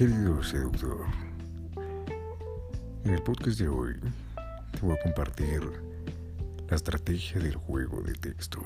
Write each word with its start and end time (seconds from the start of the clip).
Querido 0.00 0.42
seductor, 0.42 1.04
en 3.04 3.12
el 3.12 3.22
podcast 3.22 3.58
de 3.58 3.68
hoy 3.68 4.00
te 4.72 4.80
voy 4.80 4.96
a 4.98 5.02
compartir 5.02 5.60
la 6.70 6.76
estrategia 6.76 7.38
del 7.38 7.54
juego 7.54 8.00
de 8.00 8.14
texto. 8.14 8.62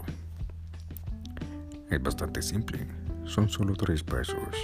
Es 1.91 2.01
bastante 2.01 2.41
simple, 2.41 2.87
son 3.25 3.49
solo 3.49 3.75
tres 3.75 4.05
pasos. 4.05 4.55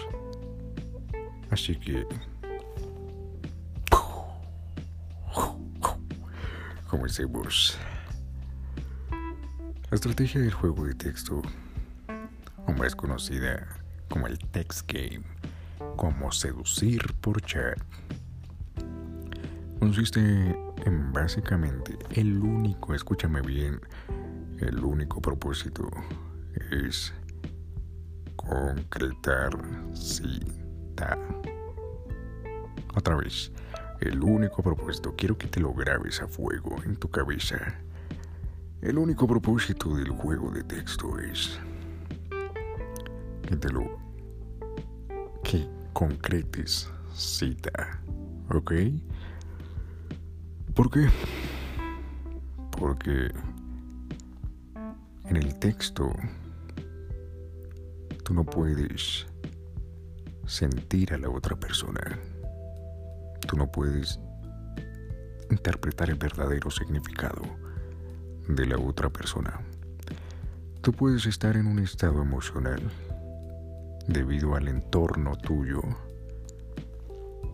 Así 1.50 1.74
que... 1.74 2.06
Comencemos. 6.87 7.77
La 9.91 9.96
estrategia 9.96 10.41
del 10.41 10.52
juego 10.52 10.84
de 10.84 10.95
texto, 10.95 11.42
o 12.64 12.73
más 12.74 12.95
conocida 12.95 13.66
como 14.09 14.28
el 14.28 14.38
text 14.38 14.87
game, 14.87 15.24
como 16.00 16.32
seducir 16.32 17.12
por 17.20 17.42
chat, 17.42 17.78
consiste 19.78 20.18
en 20.18 21.12
básicamente 21.12 21.98
el 22.12 22.38
único, 22.38 22.95
escúchame 22.95 23.42
bien, 23.42 23.78
el 24.60 24.82
único 24.82 25.20
propósito 25.20 25.91
es 26.70 27.12
concretar 28.34 29.50
cita. 29.92 31.18
Otra 32.94 33.16
vez, 33.16 33.52
el 34.00 34.22
único 34.22 34.62
propósito, 34.62 35.14
quiero 35.14 35.36
que 35.36 35.48
te 35.48 35.60
lo 35.60 35.74
grabes 35.74 36.22
a 36.22 36.27
fuego 36.27 36.82
en 36.82 36.96
tu 36.96 37.10
cabeza. 37.10 37.58
El 38.80 38.96
único 38.96 39.28
propósito 39.28 39.94
del 39.94 40.08
juego 40.08 40.50
de 40.50 40.64
texto 40.64 41.19
es 41.19 41.60
que 43.47 43.56
te 43.56 43.70
lo 43.70 44.09
concretes 45.92 46.91
cita, 47.14 48.00
¿ok? 48.50 48.72
¿Por 50.74 50.91
qué? 50.91 51.08
Porque 52.70 53.30
en 55.24 55.36
el 55.36 55.58
texto 55.58 56.12
tú 58.24 58.34
no 58.34 58.44
puedes 58.44 59.27
sentir 60.47 61.12
a 61.12 61.19
la 61.19 61.28
otra 61.28 61.56
persona. 61.56 62.00
Tú 63.47 63.56
no 63.56 63.70
puedes 63.70 64.19
interpretar 65.50 66.10
el 66.10 66.16
verdadero 66.16 66.70
significado 66.70 67.42
de 68.48 68.66
la 68.66 68.78
otra 68.78 69.10
persona. 69.10 69.60
Tú 70.80 70.92
puedes 70.92 71.27
estar 71.27 71.56
en 71.56 71.66
un 71.66 71.78
estado 71.78 72.22
emocional 72.22 72.80
debido 74.12 74.56
al 74.56 74.66
entorno 74.66 75.36
tuyo 75.36 75.83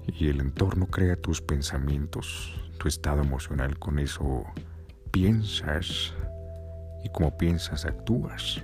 y 0.07 0.29
el 0.29 0.41
entorno 0.41 0.87
crea 0.87 1.17
tus 1.17 1.43
pensamientos, 1.43 2.55
tu 2.79 2.89
estado 2.89 3.23
emocional, 3.23 3.79
con 3.79 3.99
eso 3.99 4.45
piensas 5.11 6.15
y 7.05 7.11
como 7.11 7.37
piensas 7.37 7.85
actúas. 7.85 8.63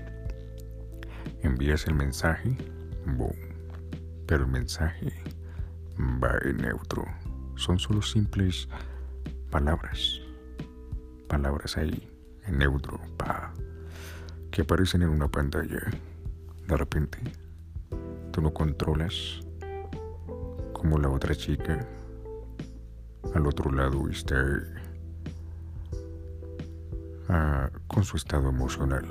Envías 1.42 1.86
el 1.86 1.94
mensaje, 1.94 2.56
boom, 3.04 3.36
pero 4.26 4.44
el 4.44 4.50
mensaje 4.50 5.12
va 5.98 6.38
en 6.44 6.58
neutro. 6.58 7.04
Son 7.56 7.78
solo 7.78 8.00
simples 8.00 8.68
palabras, 9.50 10.20
palabras 11.28 11.76
ahí, 11.76 12.08
en 12.46 12.58
neutro, 12.58 12.98
pa, 13.18 13.52
que 14.50 14.62
aparecen 14.62 15.02
en 15.02 15.10
una 15.10 15.28
pantalla. 15.28 15.82
De 16.66 16.76
repente, 16.76 17.18
tú 18.32 18.40
no 18.40 18.52
controlas 18.52 19.40
como 20.72 20.98
la 20.98 21.10
otra 21.10 21.34
chica 21.34 21.86
al 23.34 23.46
otro 23.46 23.70
lado 23.70 24.08
está 24.08 24.42
ah, 27.28 27.70
con 27.86 28.04
su 28.04 28.16
estado 28.16 28.48
emocional. 28.48 29.06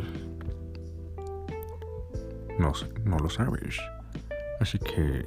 No, 2.60 2.74
no 3.06 3.20
lo 3.20 3.30
sabes. 3.30 3.80
Así 4.60 4.78
que 4.80 5.26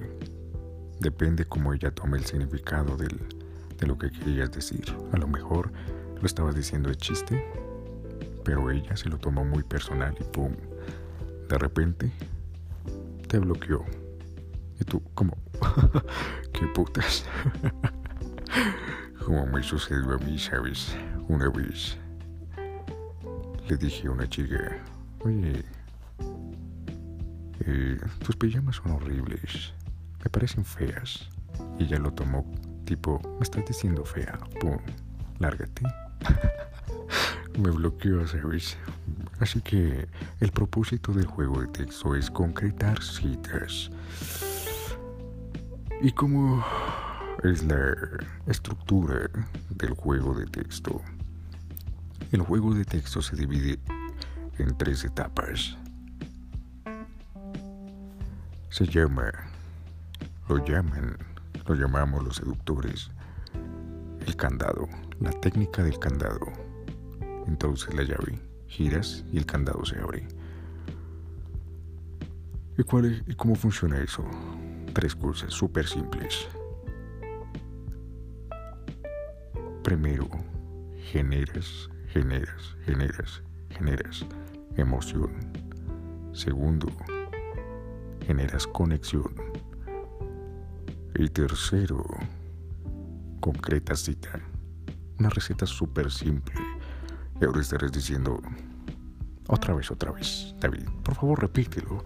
depende 1.01 1.45
cómo 1.45 1.73
ella 1.73 1.91
tome 1.91 2.19
el 2.19 2.25
significado 2.25 2.97
del, 2.97 3.19
de 3.79 3.87
lo 3.87 3.97
que 3.97 4.11
querías 4.11 4.51
decir. 4.51 4.85
A 5.13 5.17
lo 5.17 5.27
mejor 5.27 5.73
lo 6.21 6.27
estabas 6.27 6.55
diciendo 6.55 6.89
de 6.89 6.97
chiste, 6.97 7.45
pero 8.45 8.71
ella 8.71 8.97
se 8.97 9.09
lo 9.09 9.19
tomó 9.19 9.45
muy 9.45 9.63
personal 9.63 10.15
y 10.21 10.25
pum. 10.25 10.53
De 11.49 11.59
repente 11.59 12.13
te 13.35 13.41
bloqueó. 13.41 13.85
Y 14.79 14.85
tú, 14.85 15.03
como, 15.15 15.37
qué 16.53 16.67
putas. 16.69 17.25
como 19.27 19.45
me 19.47 19.61
sucedió 19.61 20.15
a 20.15 20.19
mí, 20.19 20.39
¿sabes? 20.39 20.97
Una 21.27 21.49
vez 21.49 21.99
le 23.69 23.77
dije 23.77 24.07
a 24.07 24.13
una 24.13 24.29
chica, 24.29 24.79
oye, 25.25 25.65
eh, 27.67 27.99
tus 28.25 28.37
pijamas 28.37 28.77
son 28.77 28.93
horribles, 28.93 29.75
me 30.23 30.31
parecen 30.31 30.65
feas. 30.65 31.29
Y 31.81 31.85
ella 31.85 31.99
lo 31.99 32.13
tomó 32.13 32.49
tipo, 32.85 33.21
me 33.39 33.43
estás 33.43 33.67
diciendo 33.67 34.05
fea, 34.05 34.39
pum, 34.61 34.79
lárgate. 35.41 35.83
me 37.59 37.71
bloqueó, 37.71 38.29
¿sabes? 38.29 38.79
Así 39.41 39.61
que 39.61 40.07
el 40.41 40.53
propósito 40.53 41.13
del 41.13 41.27
juego 41.27 41.61
de 41.61 41.67
texto 41.69 42.15
es 42.15 42.31
concretar 42.31 43.03
citas. 43.03 43.91
¿Y 46.01 46.13
cómo 46.13 46.65
es 47.43 47.65
la 47.65 47.95
estructura 48.47 49.29
del 49.71 49.95
juego 49.95 50.35
de 50.35 50.47
texto? 50.47 51.01
El 52.31 52.43
juego 52.43 52.75
de 52.75 52.85
texto 52.85 53.23
se 53.23 53.37
divide 53.37 53.79
en 54.59 54.77
tres 54.77 55.05
etapas. 55.05 55.77
Se 58.71 58.87
llama, 58.87 59.31
lo 60.49 60.65
llaman, 60.65 61.17
lo 61.67 61.75
llamamos 61.75 62.25
los 62.25 62.37
seductores, 62.37 63.11
el 64.27 64.37
candado, 64.37 64.89
la 65.21 65.31
técnica 65.31 65.83
del 65.83 65.99
candado. 65.99 66.47
Entonces 67.47 67.95
la 67.95 68.03
llave 68.03 68.54
giras 68.75 69.25
y 69.33 69.39
el 69.39 69.47
candado 69.47 69.85
se 69.85 69.99
abre. 70.01 70.27
¿Y, 72.77 72.83
cuál 72.83 73.05
es, 73.05 73.23
y 73.29 73.35
cómo 73.35 73.55
funciona 73.55 73.99
eso? 74.03 74.25
Tres 74.93 75.15
cosas 75.15 75.53
súper 75.53 75.87
simples. 75.87 76.49
Primero, 79.85 80.29
generas, 81.13 81.89
generas, 82.09 82.77
generas, 82.85 83.43
generas 83.71 84.27
emoción. 84.77 85.31
Segundo, 86.33 86.89
generas 88.27 88.67
conexión. 88.67 89.33
Y 91.15 91.29
tercero, 91.29 92.05
concreta 93.39 93.95
cita. 93.95 94.41
Una 95.21 95.29
receta 95.29 95.65
súper 95.65 96.11
simple 96.11 96.74
y 97.41 97.45
ahora 97.45 97.61
estarás 97.61 97.93
diciendo, 97.93 98.41
otra 99.49 99.75
vez, 99.75 99.91
otra 99.91 100.13
vez, 100.13 100.55
David, 100.61 100.85
por 101.03 101.15
favor 101.15 101.41
repítelo. 101.41 102.05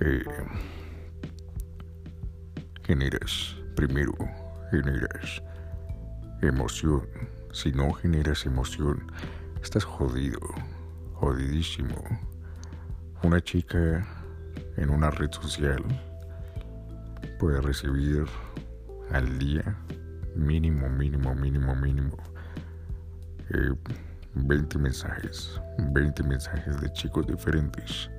Eh, 0.00 0.24
generas, 2.84 3.56
primero, 3.74 4.12
generas 4.70 5.42
emoción. 6.42 7.08
Si 7.52 7.72
no 7.72 7.92
generas 7.92 8.46
emoción, 8.46 9.10
estás 9.62 9.84
jodido, 9.84 10.40
jodidísimo. 11.14 11.96
Una 13.22 13.40
chica 13.40 14.06
en 14.76 14.90
una 14.90 15.10
red 15.10 15.32
social 15.32 15.82
puede 17.38 17.60
recibir 17.60 18.26
al 19.10 19.38
día 19.38 19.76
mínimo, 20.34 20.88
mínimo, 20.90 21.34
mínimo, 21.34 21.74
mínimo. 21.74 22.16
Eh, 23.50 23.74
20 24.44 24.78
mensajes, 24.78 25.60
20 25.78 26.22
mensajes 26.22 26.80
de 26.80 26.92
chicos 26.92 27.26
diferentes. 27.26 28.10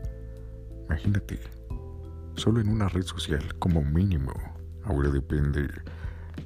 Imagínate, 0.88 1.40
solo 2.36 2.60
en 2.60 2.70
una 2.70 2.90
red 2.90 3.04
social 3.04 3.44
como 3.60 3.84
mínimo. 3.84 4.34
Ahora 4.84 5.10
depende 5.10 5.70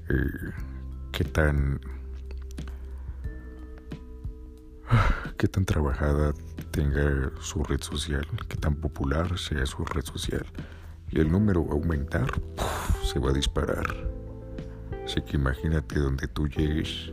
eh, 0.09 0.51
qué 1.12 1.23
tan 1.23 1.79
qué 5.38 5.47
tan 5.47 5.65
trabajada 5.65 6.33
tenga 6.71 7.31
su 7.39 7.63
red 7.63 7.81
social, 7.81 8.27
qué 8.50 8.57
tan 8.57 8.75
popular 8.75 9.38
sea 9.38 9.65
su 9.65 9.85
red 9.85 10.03
social. 10.03 10.45
Y 11.09 11.19
el 11.19 11.31
número 11.31 11.65
va 11.65 11.71
a 11.71 11.75
aumentar, 11.75 12.29
se 13.03 13.19
va 13.19 13.31
a 13.31 13.33
disparar. 13.33 13.85
Así 15.06 15.21
que 15.21 15.38
imagínate 15.38 16.00
donde 16.00 16.27
tú 16.27 16.47
llegues 16.47 17.12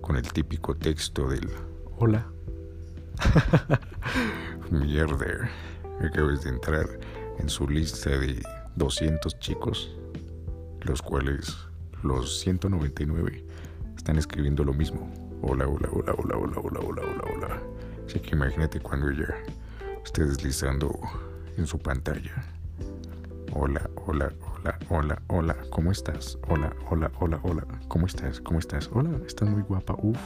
con 0.00 0.16
el 0.16 0.30
típico 0.32 0.76
texto 0.76 1.28
del 1.28 1.48
Hola. 1.98 2.26
Mierda. 4.70 5.48
Acabas 6.00 6.42
de 6.42 6.50
entrar 6.50 6.86
en 7.38 7.48
su 7.48 7.68
lista 7.68 8.10
de 8.10 8.42
200 8.76 9.38
chicos. 9.38 9.96
los 10.82 11.00
cuales 11.00 11.56
los 12.02 12.40
199 12.40 13.44
están 13.96 14.18
escribiendo 14.18 14.64
lo 14.64 14.74
mismo. 14.74 15.10
Hola, 15.40 15.66
hola, 15.66 15.88
hola, 15.92 16.14
hola, 16.18 16.36
hola, 16.36 16.58
hola, 16.58 16.80
hola, 16.80 17.02
hola, 17.02 17.24
hola. 17.34 17.62
Así 18.06 18.20
que 18.20 18.34
imagínate 18.34 18.80
cuando 18.80 19.10
ella 19.10 19.34
esté 20.04 20.24
deslizando 20.24 20.98
en 21.56 21.66
su 21.66 21.78
pantalla. 21.78 22.44
Hola, 23.52 23.88
hola, 24.06 24.32
hola, 24.56 24.78
hola, 24.90 25.22
hola, 25.28 25.56
¿cómo 25.70 25.92
estás? 25.92 26.38
Hola, 26.48 26.74
hola, 26.90 27.10
hola, 27.20 27.40
hola, 27.44 27.64
¿cómo 27.88 28.06
estás? 28.06 28.40
¿Cómo 28.40 28.58
estás? 28.58 28.90
Hola, 28.92 29.10
estás 29.26 29.48
muy 29.48 29.62
guapa, 29.62 29.94
uf, 30.02 30.18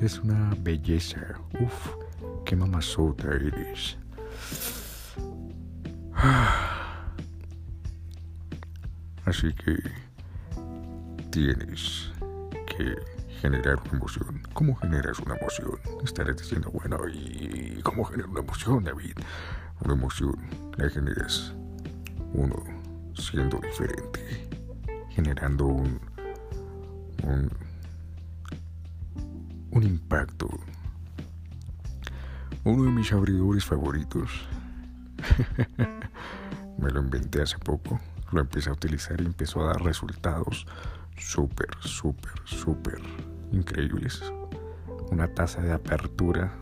es 0.00 0.18
una 0.20 0.54
belleza, 0.60 1.20
uf, 1.60 1.90
qué 2.44 2.56
mamazota 2.56 3.28
eres. 3.28 3.98
Así 9.24 9.52
que 9.54 9.76
tienes 11.30 12.10
que 12.66 12.96
generar 13.40 13.78
una 13.80 13.92
emoción. 13.98 14.42
¿Cómo 14.52 14.76
generas 14.76 15.18
una 15.20 15.36
emoción? 15.36 15.78
Estarás 16.04 16.36
diciendo, 16.36 16.70
bueno, 16.70 16.98
¿y 17.12 17.80
cómo 17.82 18.04
generar 18.04 18.30
una 18.30 18.40
emoción, 18.40 18.84
David? 18.84 19.16
Una 19.84 19.94
emoción 19.94 20.36
la 20.76 20.88
generas 20.88 21.54
uno 22.32 22.62
siendo 23.14 23.58
diferente, 23.58 24.48
generando 25.10 25.66
un, 25.66 26.00
un, 27.24 27.50
un 29.70 29.82
impacto. 29.82 30.48
Uno 32.64 32.84
de 32.84 32.90
mis 32.90 33.12
abridores 33.12 33.64
favoritos, 33.64 34.30
me 36.78 36.90
lo 36.90 37.00
inventé 37.00 37.42
hace 37.42 37.58
poco, 37.58 38.00
lo 38.32 38.40
empecé 38.40 38.70
a 38.70 38.72
utilizar 38.72 39.20
y 39.20 39.26
empezó 39.26 39.62
a 39.62 39.72
dar 39.72 39.82
resultados 39.82 40.66
súper, 41.16 41.68
súper, 41.80 42.32
súper 42.44 43.00
increíbles. 43.52 44.22
Una 45.10 45.28
tasa 45.28 45.62
de 45.62 45.72
apertura, 45.72 46.52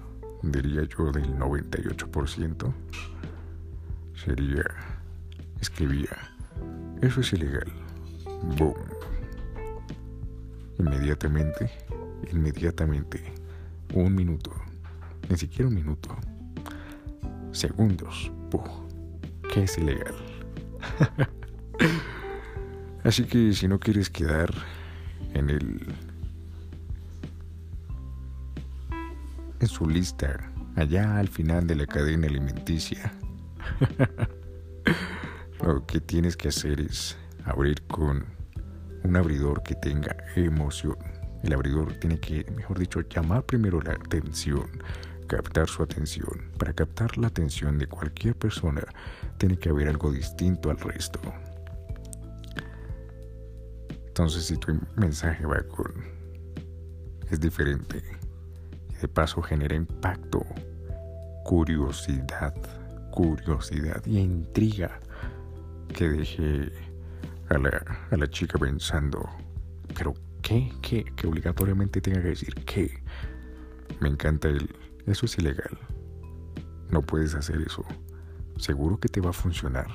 diría 0.43 0.85
yo, 0.85 1.11
del 1.11 1.37
98%. 1.37 2.73
Sería, 4.14 4.64
escribía, 5.61 6.17
eso 7.03 7.20
es 7.20 7.32
ilegal. 7.32 7.73
Boom. 8.56 8.75
Inmediatamente, 10.79 11.70
inmediatamente, 12.33 13.23
un 13.95 14.15
minuto, 14.15 14.53
ni 15.29 15.37
siquiera 15.37 15.69
un 15.69 15.75
minuto, 15.75 16.17
segundos, 17.53 18.31
¿qué 19.53 19.65
es 19.65 19.79
ilegal? 19.79 20.15
Así 23.05 23.25
que 23.25 23.53
si 23.53 23.69
no 23.69 23.79
quieres 23.79 24.11
quedar 24.11 24.53
en 25.35 25.51
el 25.51 25.95
en 29.61 29.69
su 29.69 29.89
lista 29.89 30.53
allá 30.75 31.19
al 31.19 31.29
final 31.29 31.67
de 31.67 31.77
la 31.77 31.87
cadena 31.87 32.27
alimenticia, 32.27 33.13
lo 35.63 35.87
que 35.87 36.01
tienes 36.01 36.37
que 36.37 36.49
hacer 36.49 36.81
es 36.81 37.17
abrir 37.45 37.83
con 37.83 38.27
un 39.03 39.17
abridor 39.17 39.63
que 39.63 39.75
tenga 39.75 40.17
emoción. 40.35 41.16
El 41.46 41.52
abridor 41.52 41.93
tiene 42.00 42.19
que, 42.19 42.44
mejor 42.56 42.76
dicho, 42.76 43.02
llamar 43.02 43.44
primero 43.44 43.81
la 43.81 43.93
atención, 43.93 44.69
captar 45.28 45.69
su 45.69 45.81
atención. 45.81 46.50
Para 46.58 46.72
captar 46.72 47.16
la 47.19 47.28
atención 47.28 47.78
de 47.78 47.87
cualquier 47.87 48.34
persona, 48.34 48.82
tiene 49.38 49.56
que 49.56 49.69
haber 49.69 49.87
algo 49.87 50.10
distinto 50.10 50.70
al 50.70 50.78
resto. 50.78 51.20
Entonces, 54.08 54.44
si 54.46 54.56
tu 54.56 54.76
mensaje 54.96 55.46
va 55.46 55.62
con. 55.62 55.94
es 57.31 57.38
diferente 57.38 58.02
de 59.00 59.06
paso 59.06 59.40
genera 59.40 59.76
impacto, 59.76 60.44
curiosidad, 61.44 62.56
curiosidad 63.12 64.04
y 64.04 64.19
intriga 64.19 64.98
que 65.94 66.08
deje 66.08 66.72
a 67.50 67.58
la, 67.58 68.08
a 68.10 68.16
la 68.16 68.28
chica 68.28 68.58
pensando, 68.58 69.25
pero 69.94 70.12
¿qué? 70.46 70.72
¿Qué? 70.81 71.04
Que 71.16 71.26
obligatoriamente 71.26 72.00
tenga 72.00 72.22
que 72.22 72.28
decir 72.28 72.54
¿qué? 72.64 73.02
Me 74.00 74.08
encanta 74.08 74.48
el. 74.48 74.75
Eso 75.06 75.26
es 75.26 75.37
ilegal. 75.38 75.76
No 76.88 77.02
puedes 77.02 77.34
hacer 77.34 77.60
eso. 77.62 77.84
Seguro 78.56 78.98
que 78.98 79.08
te 79.08 79.20
va 79.20 79.31
a 79.31 79.32
funcionar. 79.32 79.88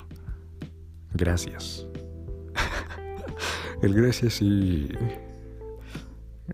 Gracias. 1.13 1.87
El 3.81 3.93
gracias 3.93 4.35
sí 4.35 4.89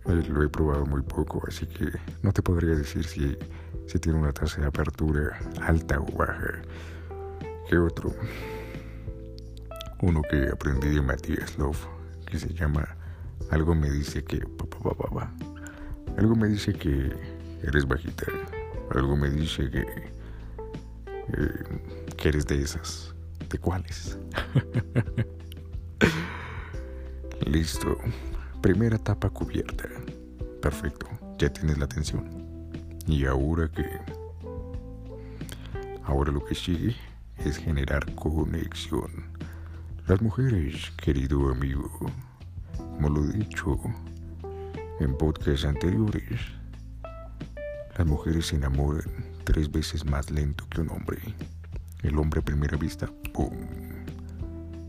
lo 0.05 0.43
he 0.43 0.47
probado 0.47 0.85
muy 0.85 1.01
poco, 1.01 1.43
así 1.47 1.65
que 1.65 1.91
no 2.21 2.31
te 2.31 2.41
podría 2.41 2.75
decir 2.75 3.03
si, 3.03 3.37
si 3.87 3.99
tiene 3.99 4.19
una 4.19 4.31
tasa 4.31 4.61
de 4.61 4.67
apertura 4.67 5.37
alta 5.61 5.99
o 5.99 6.05
baja. 6.05 6.61
¿Qué 7.67 7.77
otro? 7.77 8.13
Uno 10.01 10.21
que 10.29 10.47
aprendí 10.49 10.89
de 10.89 11.01
Matías 11.01 11.57
Love, 11.57 11.87
que 12.25 12.39
se 12.39 12.53
llama 12.53 12.97
Algo 13.51 13.75
me 13.75 13.89
dice 13.89 14.23
que... 14.23 14.45
Algo 16.17 16.35
me 16.35 16.47
dice 16.47 16.73
que 16.73 17.11
eres 17.63 17.87
bajita. 17.87 18.25
Algo 18.93 19.15
me 19.15 19.29
dice 19.29 19.69
que... 19.69 19.81
Eh, 21.29 21.81
que 22.17 22.29
eres 22.29 22.47
de 22.47 22.61
esas. 22.61 23.13
¿De 23.49 23.57
cuáles? 23.57 24.17
Listo. 27.45 27.97
Primera 28.61 28.95
etapa 28.95 29.29
cubierta. 29.29 29.87
Perfecto. 30.61 31.07
Ya 31.37 31.51
tienes 31.51 31.77
la 31.77 31.85
atención. 31.85 32.25
Y 33.05 33.25
ahora 33.25 33.69
que... 33.69 33.85
Ahora 36.03 36.31
lo 36.31 36.43
que 36.43 36.55
sigue 36.55 36.95
es 37.37 37.57
generar 37.57 38.13
conexión. 38.15 39.11
Las 40.07 40.21
mujeres, 40.21 40.91
querido 40.97 41.49
amigo, 41.49 41.89
como 42.97 43.09
lo 43.09 43.25
he 43.25 43.33
dicho 43.33 43.79
en 44.99 45.15
podcasts 45.19 45.65
anteriores, 45.65 46.41
las 47.95 48.07
mujeres 48.07 48.47
se 48.47 48.55
enamoran 48.55 49.05
tres 49.43 49.71
veces 49.71 50.03
más 50.03 50.31
lento 50.31 50.65
que 50.67 50.81
un 50.81 50.89
hombre. 50.89 51.19
El 52.01 52.17
hombre 52.17 52.39
a 52.39 52.43
primera 52.43 52.75
vista, 52.75 53.07
¡pum! 53.33 53.53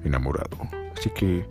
Enamorado. 0.05 0.57
Así 0.97 1.11
que 1.11 1.47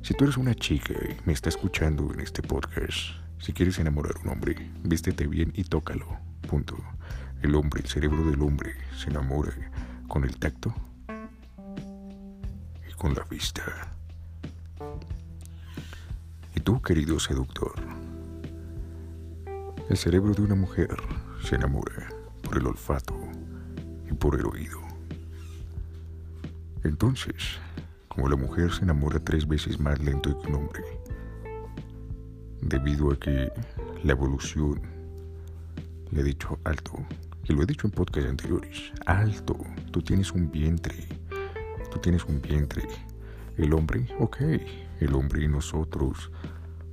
si 0.00 0.14
tú 0.14 0.24
eres 0.24 0.38
una 0.38 0.54
chica 0.54 0.94
y 0.94 1.16
me 1.26 1.34
está 1.34 1.50
escuchando 1.50 2.10
en 2.14 2.20
este 2.20 2.40
podcast, 2.40 2.96
si 3.38 3.52
quieres 3.52 3.78
enamorar 3.78 4.14
a 4.16 4.20
un 4.20 4.28
hombre, 4.30 4.70
vístete 4.82 5.26
bien 5.26 5.52
y 5.54 5.64
tócalo. 5.64 6.06
Punto. 6.48 6.78
El 7.42 7.54
hombre, 7.54 7.82
el 7.82 7.88
cerebro 7.88 8.24
del 8.24 8.40
hombre, 8.40 8.72
se 8.96 9.10
enamora 9.10 9.52
con 10.08 10.24
el 10.24 10.38
tacto 10.38 10.74
y 12.88 12.92
con 12.94 13.12
la 13.12 13.24
vista. 13.24 13.89
Tú, 16.64 16.82
querido 16.82 17.18
seductor, 17.18 17.72
el 19.88 19.96
cerebro 19.96 20.34
de 20.34 20.42
una 20.42 20.54
mujer 20.54 20.94
se 21.42 21.54
enamora 21.56 22.08
por 22.42 22.58
el 22.58 22.66
olfato 22.66 23.16
y 24.10 24.12
por 24.12 24.38
el 24.38 24.44
oído. 24.44 24.78
Entonces, 26.84 27.58
como 28.08 28.28
la 28.28 28.36
mujer 28.36 28.72
se 28.72 28.82
enamora 28.82 29.18
tres 29.18 29.48
veces 29.48 29.80
más 29.80 29.98
lento 30.00 30.38
que 30.38 30.48
un 30.48 30.56
hombre, 30.56 30.82
debido 32.60 33.10
a 33.10 33.18
que 33.18 33.50
la 34.04 34.12
evolución 34.12 34.82
le 36.10 36.20
ha 36.20 36.24
dicho 36.24 36.58
alto, 36.64 36.92
y 37.48 37.54
lo 37.54 37.62
he 37.62 37.66
dicho 37.66 37.86
en 37.86 37.92
podcast 37.92 38.28
anteriores, 38.28 38.92
alto, 39.06 39.56
tú 39.90 40.02
tienes 40.02 40.30
un 40.32 40.50
vientre, 40.50 41.08
tú 41.90 41.98
tienes 42.00 42.24
un 42.26 42.42
vientre, 42.42 42.86
el 43.56 43.72
hombre, 43.72 44.06
ok, 44.18 44.36
el 45.00 45.14
hombre 45.14 45.44
y 45.44 45.48
nosotros 45.48 46.30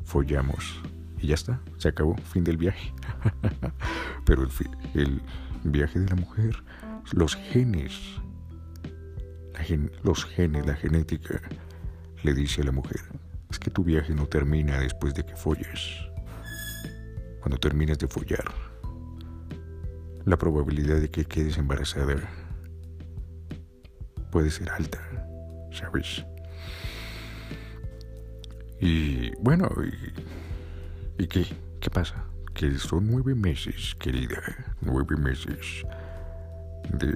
follamos 0.04 0.82
y 1.20 1.28
ya 1.28 1.36
está, 1.36 1.62
se 1.78 1.90
acabó, 1.90 2.16
fin 2.18 2.44
del 2.44 2.58
viaje. 2.58 2.94
Pero 4.26 4.48
el, 4.94 5.22
viaje 5.64 6.00
de 6.00 6.08
la 6.08 6.16
mujer, 6.16 6.64
los 7.14 7.36
genes 7.36 8.20
los 10.04 10.26
genes, 10.26 10.66
la 10.66 10.76
genética, 10.76 11.42
le 12.24 12.34
dice 12.34 12.62
a 12.62 12.66
la 12.66 12.72
mujer, 12.72 13.02
es 13.50 13.60
que 13.60 13.72
tu 13.72 13.84
viaje 13.84 14.14
no 14.14 14.28
termina 14.28 14.80
después 14.80 15.14
de 15.14 15.26
que 15.26 15.36
folles. 15.36 16.08
Cuando 17.40 17.58
termines 17.58 17.98
de 17.98 18.08
follar, 18.08 18.46
la 20.26 20.38
probabilidad 20.38 21.00
de 21.02 21.10
que 21.10 21.26
quedes 21.26 21.58
embarazada 21.58 22.16
puede 24.32 24.52
ser 24.52 24.70
alta, 24.70 25.00
¿sabes? 25.72 26.26
Y 28.80 29.32
bueno, 29.38 29.70
¿y, 29.84 31.24
¿y 31.24 31.28
qué? 31.28 31.46
¿Qué 31.80 31.90
pasa? 31.90 32.26
Que 32.54 32.78
son 32.78 33.08
nueve 33.08 33.34
meses, 33.34 33.96
querida, 34.00 34.42
nueve 34.82 35.16
meses 35.18 35.84
de 36.94 37.16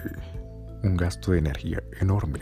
un 0.84 0.98
gasto 0.98 1.32
de 1.32 1.40
energía 1.40 1.84
enorme, 2.00 2.40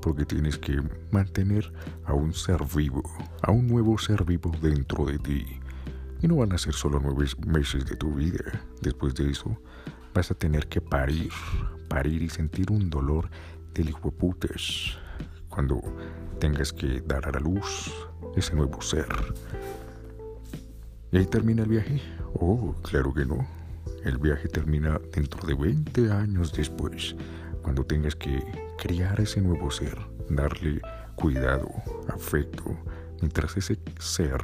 porque 0.00 0.24
tienes 0.24 0.58
que 0.58 0.80
mantener 1.10 1.72
a 2.04 2.14
un 2.14 2.32
ser 2.32 2.60
vivo, 2.74 3.02
a 3.42 3.50
un 3.50 3.66
nuevo 3.66 3.98
ser 3.98 4.24
vivo 4.24 4.52
dentro 4.62 5.06
de 5.06 5.18
ti. 5.18 5.44
Y 6.22 6.28
no 6.28 6.36
van 6.36 6.52
a 6.52 6.58
ser 6.58 6.74
solo 6.74 7.00
nueve 7.02 7.26
meses 7.46 7.84
de 7.84 7.96
tu 7.96 8.14
vida. 8.14 8.64
Después 8.80 9.14
de 9.14 9.30
eso, 9.30 9.60
vas 10.14 10.30
a 10.30 10.34
tener 10.34 10.68
que 10.68 10.80
parir, 10.80 11.30
parir 11.88 12.22
y 12.22 12.28
sentir 12.28 12.70
un 12.70 12.90
dolor 12.90 13.28
del 13.74 13.88
hijo 13.90 14.10
de 14.10 14.16
putas 14.16 14.98
cuando 15.56 15.80
tengas 16.38 16.70
que 16.70 17.00
dar 17.06 17.26
a 17.26 17.32
la 17.32 17.40
luz 17.40 17.90
ese 18.36 18.54
nuevo 18.54 18.82
ser. 18.82 19.06
¿Y 21.10 21.16
ahí 21.16 21.24
termina 21.24 21.62
el 21.62 21.70
viaje? 21.70 22.02
Oh, 22.34 22.74
claro 22.82 23.14
que 23.14 23.24
no. 23.24 23.38
El 24.04 24.18
viaje 24.18 24.48
termina 24.48 25.00
dentro 25.14 25.46
de 25.46 25.54
20 25.54 26.12
años 26.12 26.52
después, 26.52 27.16
cuando 27.62 27.86
tengas 27.86 28.14
que 28.14 28.44
criar 28.76 29.18
ese 29.18 29.40
nuevo 29.40 29.70
ser, 29.70 29.98
darle 30.28 30.82
cuidado, 31.14 31.70
afecto, 32.08 32.76
mientras 33.22 33.56
ese 33.56 33.78
ser, 33.98 34.42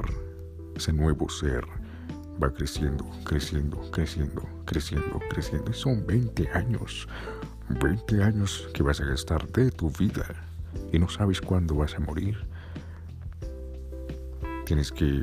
ese 0.75 0.95
nuevo 0.95 1.29
ser, 1.29 1.63
va 2.43 2.51
creciendo, 2.55 3.05
creciendo, 3.25 3.79
creciendo, 3.91 4.49
creciendo, 4.65 5.21
creciendo. 5.29 5.71
Y 5.73 5.75
son 5.75 6.07
20 6.07 6.49
años, 6.55 7.07
20 7.69 8.23
años 8.23 8.67
que 8.73 8.83
vas 8.83 8.99
a 9.03 9.05
gastar 9.05 9.47
de 9.53 9.71
tu 9.71 9.91
vida 9.91 10.49
y 10.93 10.99
no 10.99 11.09
sabes 11.09 11.41
cuándo 11.41 11.75
vas 11.75 11.95
a 11.95 12.01
morir. 12.01 12.37
Tienes 14.67 14.93
que 14.93 15.23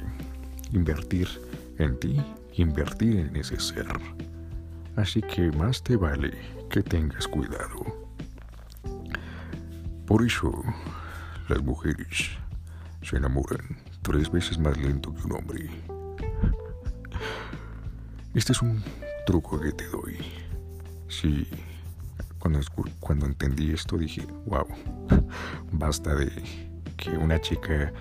invertir 0.72 1.28
en 1.78 2.00
ti, 2.00 2.22
invertir 2.54 3.18
en 3.20 3.36
ese 3.36 3.60
ser. 3.60 3.88
Así 4.96 5.22
que 5.22 5.52
más 5.52 5.82
te 5.84 5.96
vale 5.96 6.32
que 6.70 6.84
tengas 6.84 7.28
cuidado. 7.28 7.86
Por 10.06 10.26
eso, 10.26 10.52
las 11.48 11.64
mujeres 11.64 12.32
se 13.02 13.18
enamoran 13.18 13.78
tres 14.02 14.32
veces 14.32 14.58
más 14.60 14.78
lento 14.78 15.14
que 15.14 15.24
un 15.24 15.34
hombre. 15.34 15.70
Este 18.34 18.52
es 18.52 18.62
un 18.62 18.84
truco 19.26 19.60
que 19.60 19.72
te 19.72 19.88
doy. 19.88 20.18
Sí, 21.08 21.48
cuando, 22.40 22.60
cuando 23.00 23.26
entendí 23.26 23.72
esto 23.72 23.98
dije, 23.98 24.26
wow, 24.46 24.66
basta 25.72 26.16
de 26.16 26.32
que 26.98 27.12
una 27.12 27.40
chica 27.40 27.92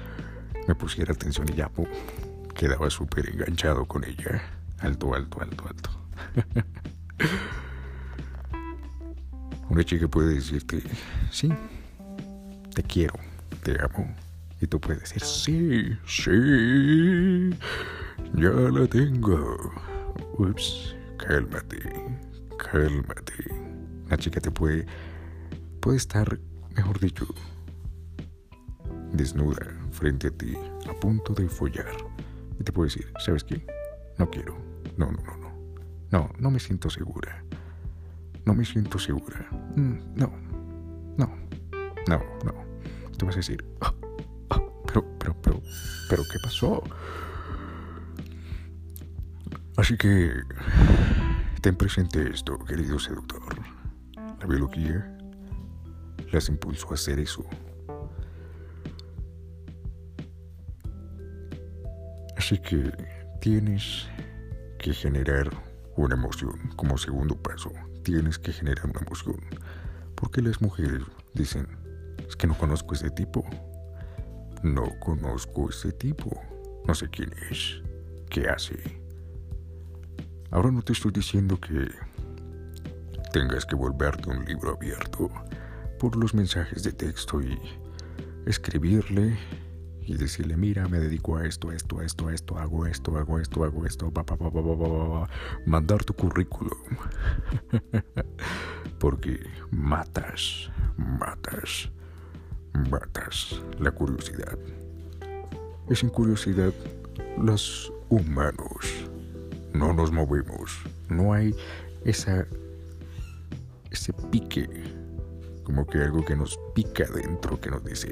me 0.66 0.74
pusiera 0.74 1.12
atención 1.12 1.46
y 1.52 1.56
ya 1.56 1.70
quedaba 2.54 2.90
súper 2.90 3.28
enganchado 3.30 3.84
con 3.86 4.04
ella. 4.04 4.42
Alto, 4.80 5.14
alto, 5.14 5.40
alto, 5.40 5.64
alto. 5.66 5.90
una 9.68 9.84
chica 9.84 10.08
puede 10.08 10.34
decirte, 10.34 10.82
sí, 11.30 11.52
te 12.74 12.82
quiero, 12.82 13.14
te 13.62 13.76
amo. 13.82 14.14
Y 14.60 14.66
tú 14.66 14.80
puedes 14.80 15.02
decir, 15.02 15.22
sí, 15.22 15.96
sí, 16.06 17.50
ya 18.34 18.50
la 18.50 18.86
tengo. 18.88 19.72
Ups, 20.38 20.96
cálmate, 21.16 21.78
cálmate. 22.58 23.57
La 24.08 24.16
chica 24.16 24.40
te 24.40 24.50
puede, 24.50 24.86
puede 25.80 25.98
estar, 25.98 26.38
mejor 26.74 26.98
dicho, 26.98 27.26
desnuda 29.12 29.66
frente 29.90 30.28
a 30.28 30.30
ti, 30.30 30.56
a 30.88 30.94
punto 30.94 31.34
de 31.34 31.48
follar. 31.48 31.92
Y 32.58 32.64
te 32.64 32.72
puede 32.72 32.88
decir, 32.88 33.12
¿sabes 33.24 33.44
qué? 33.44 33.64
No 34.18 34.28
quiero. 34.30 34.56
No, 34.96 35.10
no, 35.12 35.22
no, 35.22 35.36
no. 35.36 35.48
No, 36.10 36.30
no 36.38 36.50
me 36.50 36.58
siento 36.58 36.88
segura. 36.90 37.44
No 38.44 38.54
me 38.54 38.64
siento 38.64 38.98
segura. 38.98 39.46
Mm, 39.76 39.98
no, 40.16 40.32
no, 41.18 41.30
no, 42.08 42.18
no. 42.44 42.54
Tú 43.18 43.26
vas 43.26 43.34
a 43.34 43.38
decir, 43.38 43.64
ah, 43.82 43.92
ah, 44.50 44.62
pero, 44.86 45.04
pero, 45.18 45.36
pero, 45.42 45.62
pero, 46.08 46.22
¿qué 46.22 46.38
pasó? 46.42 46.82
Así 49.76 49.96
que 49.96 50.32
ten 51.60 51.76
presente 51.76 52.30
esto, 52.30 52.58
querido 52.60 52.98
seductor. 52.98 53.37
La 54.40 54.46
biología 54.46 55.18
las 56.32 56.48
impulsó 56.48 56.90
a 56.90 56.94
hacer 56.94 57.18
eso. 57.18 57.44
Así 62.36 62.58
que 62.58 62.92
tienes 63.40 64.06
que 64.78 64.94
generar 64.94 65.50
una 65.96 66.14
emoción 66.14 66.70
como 66.76 66.96
segundo 66.96 67.36
paso. 67.36 67.70
Tienes 68.04 68.38
que 68.38 68.52
generar 68.52 68.86
una 68.86 69.00
emoción. 69.00 69.40
Porque 70.14 70.40
las 70.40 70.62
mujeres 70.62 71.02
dicen, 71.34 71.66
es 72.26 72.36
que 72.36 72.46
no 72.46 72.56
conozco 72.56 72.94
ese 72.94 73.10
tipo. 73.10 73.44
No 74.62 74.84
conozco 75.00 75.68
ese 75.68 75.92
tipo. 75.92 76.40
No 76.86 76.94
sé 76.94 77.08
quién 77.08 77.30
es. 77.50 77.82
¿Qué 78.30 78.48
hace? 78.48 78.76
Ahora 80.50 80.70
no 80.70 80.82
te 80.82 80.92
estoy 80.92 81.12
diciendo 81.12 81.60
que 81.60 81.88
tengas 83.38 83.64
que 83.64 83.76
volverte 83.76 84.30
un 84.30 84.44
libro 84.44 84.74
abierto 84.74 85.30
por 86.00 86.16
los 86.16 86.34
mensajes 86.34 86.82
de 86.82 86.90
texto 86.90 87.40
y 87.40 87.56
escribirle 88.46 89.38
y 90.02 90.16
decirle, 90.16 90.56
mira, 90.56 90.88
me 90.88 90.98
dedico 90.98 91.36
a 91.36 91.46
esto, 91.46 91.70
esto, 91.70 92.02
esto, 92.02 92.30
esto, 92.30 92.58
hago 92.58 92.84
esto, 92.84 93.16
hago 93.16 93.38
esto, 93.38 93.62
hago 93.62 93.86
esto, 93.86 94.10
pa, 94.10 94.24
pa, 94.24 94.36
pa, 94.36 94.50
pa, 94.50 95.28
mandar 95.66 96.02
tu 96.02 96.14
currículum. 96.14 96.96
Porque 98.98 99.38
matas, 99.70 100.68
matas 100.96 101.92
matas 102.90 103.62
la 103.78 103.92
curiosidad. 103.92 104.58
Y 105.88 105.94
sin 105.94 106.08
curiosidad, 106.08 106.72
los 107.40 107.92
humanos 108.08 109.08
no 109.72 109.92
nos 109.92 110.10
movemos. 110.10 110.76
No 111.08 111.32
hay 111.32 111.54
esa 112.04 112.48
ese 113.90 114.12
pique, 114.12 114.68
como 115.64 115.86
que 115.86 115.98
algo 115.98 116.24
que 116.24 116.34
nos 116.34 116.58
pica 116.74 117.04
dentro, 117.04 117.60
que 117.60 117.70
nos 117.70 117.84
dice, 117.84 118.08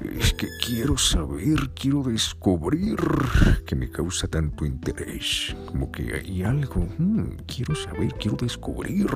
es 0.00 0.32
que 0.32 0.48
quiero 0.64 0.96
saber, 0.96 1.70
quiero 1.74 2.02
descubrir, 2.02 2.96
que 3.66 3.76
me 3.76 3.90
causa 3.90 4.26
tanto 4.28 4.64
interés, 4.64 5.54
como 5.66 5.92
que 5.92 6.14
hay 6.14 6.42
algo, 6.42 6.88
hmm, 6.98 7.36
quiero 7.46 7.74
saber, 7.74 8.14
quiero 8.14 8.36
descubrir, 8.38 9.08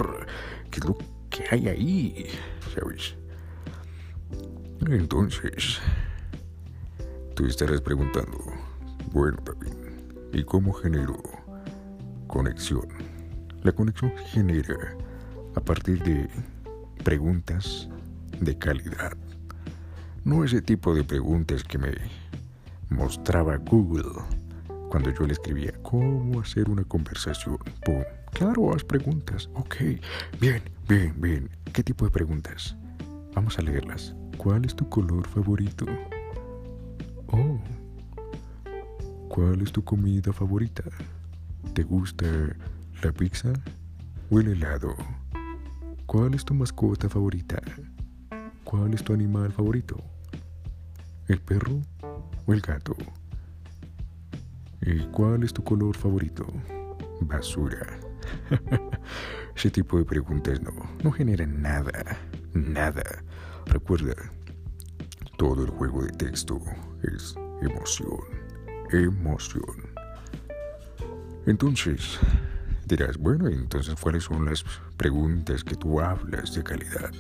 qué 0.70 0.80
es 0.80 0.84
lo 0.84 0.96
que 1.30 1.44
hay 1.50 1.68
ahí, 1.68 2.26
¿sabes? 2.74 3.16
Entonces, 4.88 5.80
tú 7.34 7.46
estarás 7.46 7.80
preguntando, 7.80 8.38
bueno 9.12 9.38
David, 9.44 9.74
¿y 10.32 10.44
cómo 10.44 10.72
genero 10.74 11.20
conexión? 12.26 12.86
La 13.62 13.72
conexión 13.72 14.12
genera 14.26 14.96
a 15.56 15.60
partir 15.60 16.02
de 16.02 16.28
preguntas 17.02 17.88
de 18.40 18.56
calidad. 18.56 19.16
No 20.24 20.44
ese 20.44 20.60
tipo 20.60 20.94
de 20.94 21.02
preguntas 21.02 21.64
que 21.64 21.78
me 21.78 21.92
mostraba 22.90 23.56
Google 23.56 24.12
cuando 24.90 25.10
yo 25.12 25.26
le 25.26 25.32
escribía 25.32 25.72
cómo 25.82 26.40
hacer 26.40 26.68
una 26.68 26.84
conversación. 26.84 27.58
¡Pum! 27.84 28.02
Claro, 28.32 28.74
haz 28.74 28.84
preguntas. 28.84 29.48
Ok, 29.54 29.76
bien, 30.40 30.62
bien, 30.88 31.14
bien. 31.18 31.50
¿Qué 31.72 31.82
tipo 31.82 32.04
de 32.04 32.10
preguntas? 32.10 32.76
Vamos 33.34 33.58
a 33.58 33.62
leerlas. 33.62 34.14
¿Cuál 34.36 34.66
es 34.66 34.76
tu 34.76 34.88
color 34.88 35.26
favorito? 35.26 35.86
Oh. 37.28 37.58
¿Cuál 39.28 39.62
es 39.62 39.72
tu 39.72 39.82
comida 39.82 40.32
favorita? 40.32 40.84
¿Te 41.72 41.82
gusta 41.82 42.26
la 43.02 43.12
pizza 43.12 43.52
o 44.30 44.38
el 44.38 44.48
helado? 44.48 44.94
¿Cuál 46.16 46.32
es 46.32 46.46
tu 46.46 46.54
mascota 46.54 47.10
favorita? 47.10 47.60
¿Cuál 48.64 48.94
es 48.94 49.04
tu 49.04 49.12
animal 49.12 49.52
favorito? 49.52 50.02
¿El 51.28 51.38
perro 51.42 51.82
o 52.46 52.54
el 52.54 52.62
gato? 52.62 52.96
¿Y 54.80 55.00
cuál 55.08 55.42
es 55.42 55.52
tu 55.52 55.62
color 55.62 55.94
favorito? 55.94 56.46
Basura. 57.20 58.00
Ese 59.56 59.70
tipo 59.70 59.98
de 59.98 60.06
preguntas 60.06 60.62
no, 60.62 60.72
no 61.04 61.12
generan 61.12 61.60
nada, 61.60 62.16
nada. 62.54 63.04
Recuerda, 63.66 64.14
todo 65.36 65.64
el 65.64 65.70
juego 65.70 66.02
de 66.02 66.12
texto 66.12 66.58
es 67.02 67.36
emoción, 67.60 68.20
emoción. 68.90 69.92
Entonces, 71.44 72.18
dirás, 72.86 73.18
bueno, 73.18 73.48
entonces, 73.48 73.94
¿cuáles 74.00 74.24
son 74.24 74.46
las 74.46 74.64
preguntas 74.96 75.62
que 75.62 75.76
tú 75.76 76.00
hablas 76.00 76.54
de 76.54 76.62
calidad? 76.62 77.12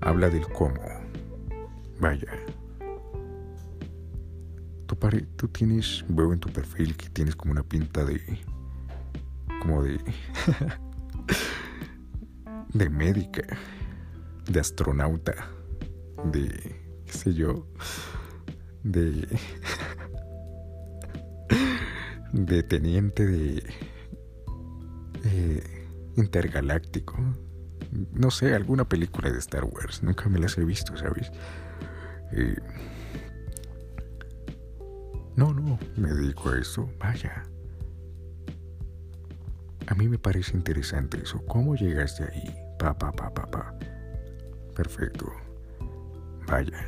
Habla 0.00 0.28
del 0.28 0.46
cómo. 0.48 0.80
Vaya. 2.00 2.32
Tu 4.86 4.96
pare, 4.96 5.22
tú 5.36 5.48
tienes, 5.48 6.04
veo 6.08 6.32
en 6.32 6.40
tu 6.40 6.50
perfil 6.50 6.96
que 6.96 7.08
tienes 7.08 7.34
como 7.34 7.52
una 7.52 7.62
pinta 7.62 8.04
de, 8.04 8.20
como 9.62 9.82
de, 9.82 9.98
de 12.74 12.90
médica. 12.90 13.42
de 14.46 14.60
astronauta, 14.60 15.32
de, 16.30 16.48
qué 17.06 17.12
sé 17.12 17.34
yo, 17.34 17.66
de, 18.82 19.26
de 22.32 22.62
teniente 22.62 23.24
de 23.24 23.62
eh, 25.24 25.73
intergaláctico. 26.16 27.16
No 28.12 28.30
sé, 28.30 28.54
alguna 28.54 28.88
película 28.88 29.30
de 29.30 29.38
Star 29.38 29.64
Wars. 29.64 30.02
Nunca 30.02 30.28
me 30.28 30.38
las 30.38 30.56
he 30.58 30.64
visto, 30.64 30.96
¿sabes? 30.96 31.30
Eh, 32.32 32.56
no, 35.36 35.52
no, 35.52 35.78
me 35.96 36.12
dedico 36.12 36.50
a 36.50 36.58
eso. 36.58 36.88
Vaya. 36.98 37.42
A 39.86 39.94
mí 39.94 40.08
me 40.08 40.18
parece 40.18 40.56
interesante 40.56 41.20
eso. 41.22 41.44
¿Cómo 41.46 41.74
llegaste 41.74 42.24
ahí? 42.24 42.54
Pa, 42.78 42.96
pa, 42.96 43.12
pa, 43.12 43.32
pa, 43.32 43.46
pa. 43.46 43.74
Perfecto. 44.74 45.30
Vaya. 46.46 46.86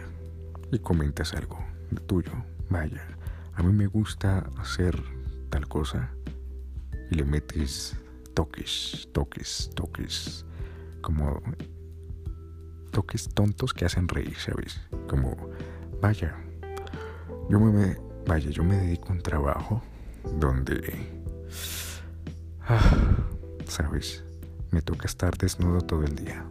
Y 0.72 0.78
comentas 0.78 1.34
algo 1.34 1.58
de 1.90 2.00
tuyo. 2.00 2.32
Vaya. 2.70 3.04
A 3.54 3.62
mí 3.62 3.72
me 3.72 3.86
gusta 3.86 4.48
hacer 4.58 4.96
tal 5.50 5.68
cosa. 5.68 6.10
Y 7.10 7.16
le 7.16 7.24
metes 7.24 7.96
toques, 8.36 9.08
toques, 9.12 9.70
toques. 9.74 10.44
Como 11.00 11.40
toques 12.92 13.30
tontos 13.30 13.72
que 13.72 13.86
hacen 13.86 14.08
reír, 14.08 14.36
¿sabes? 14.36 14.78
Como, 15.08 15.34
vaya. 16.02 16.36
Yo 17.48 17.58
me, 17.58 17.96
vaya, 18.26 18.50
yo 18.50 18.62
me 18.62 18.76
dedico 18.76 19.08
a 19.08 19.12
un 19.12 19.22
trabajo 19.22 19.82
donde 20.38 21.16
Ah, 22.68 23.16
Sabes, 23.66 24.22
me 24.70 24.82
toca 24.82 25.06
estar 25.06 25.36
desnudo 25.38 25.80
todo 25.80 26.02
el 26.02 26.14
día. 26.16 26.44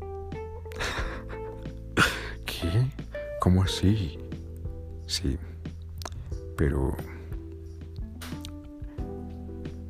¿Qué? 2.44 2.86
¿Cómo 3.40 3.62
así? 3.62 4.18
Sí, 5.06 5.38
pero 6.56 6.94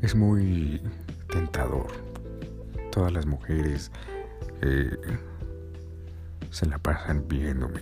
es 0.01 0.15
muy 0.15 0.81
tentador. 1.29 1.89
Todas 2.91 3.13
las 3.13 3.27
mujeres 3.27 3.91
eh, 4.63 4.97
se 6.51 6.67
la 6.67 6.79
pasan 6.79 7.27
viéndome. 7.29 7.81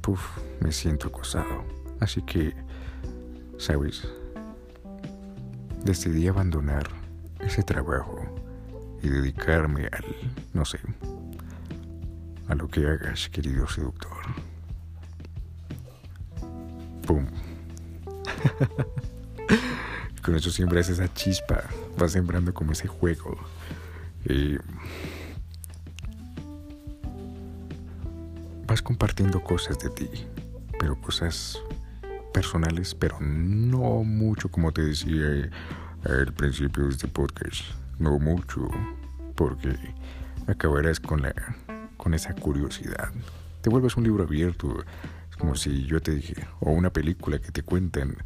Puf, 0.00 0.38
me 0.60 0.72
siento 0.72 1.08
acosado. 1.08 1.64
Así 2.00 2.22
que, 2.22 2.54
¿sabes? 3.58 4.08
decidí 5.84 6.28
abandonar 6.28 6.88
ese 7.40 7.62
trabajo 7.62 8.20
y 9.02 9.08
dedicarme 9.08 9.86
al, 9.86 10.04
no 10.52 10.64
sé, 10.64 10.78
a 12.48 12.54
lo 12.54 12.68
que 12.68 12.86
hagas, 12.86 13.28
querido 13.30 13.66
seductor. 13.66 14.10
¡Pum! 17.06 17.26
Con 20.22 20.36
eso 20.36 20.50
siembras 20.50 20.88
esa 20.90 21.12
chispa, 21.14 21.64
vas 22.00 22.12
sembrando 22.12 22.52
como 22.54 22.72
ese 22.72 22.88
juego. 22.88 23.38
Y 24.24 24.56
vas 28.66 28.82
compartiendo 28.82 29.42
cosas 29.42 29.78
de 29.78 29.90
ti, 29.90 30.08
pero 30.78 31.00
cosas 31.00 31.58
personales, 32.32 32.94
pero 32.94 33.18
no 33.20 34.02
mucho 34.02 34.48
como 34.50 34.72
te 34.72 34.82
decía 34.82 35.50
al 36.04 36.32
principio 36.32 36.84
de 36.84 36.90
este 36.90 37.06
podcast. 37.06 37.62
No 37.98 38.18
mucho, 38.18 38.68
porque 39.34 39.76
acabarás 40.46 41.00
con, 41.00 41.20
la, 41.20 41.34
con 41.98 42.14
esa 42.14 42.34
curiosidad. 42.34 43.10
Te 43.60 43.68
vuelves 43.68 43.96
un 43.98 44.04
libro 44.04 44.24
abierto, 44.24 44.84
es 45.28 45.36
como 45.36 45.54
si 45.54 45.84
yo 45.84 46.00
te 46.00 46.12
dije, 46.12 46.46
o 46.60 46.70
una 46.70 46.90
película 46.90 47.38
que 47.38 47.52
te 47.52 47.62
cuenten 47.62 48.16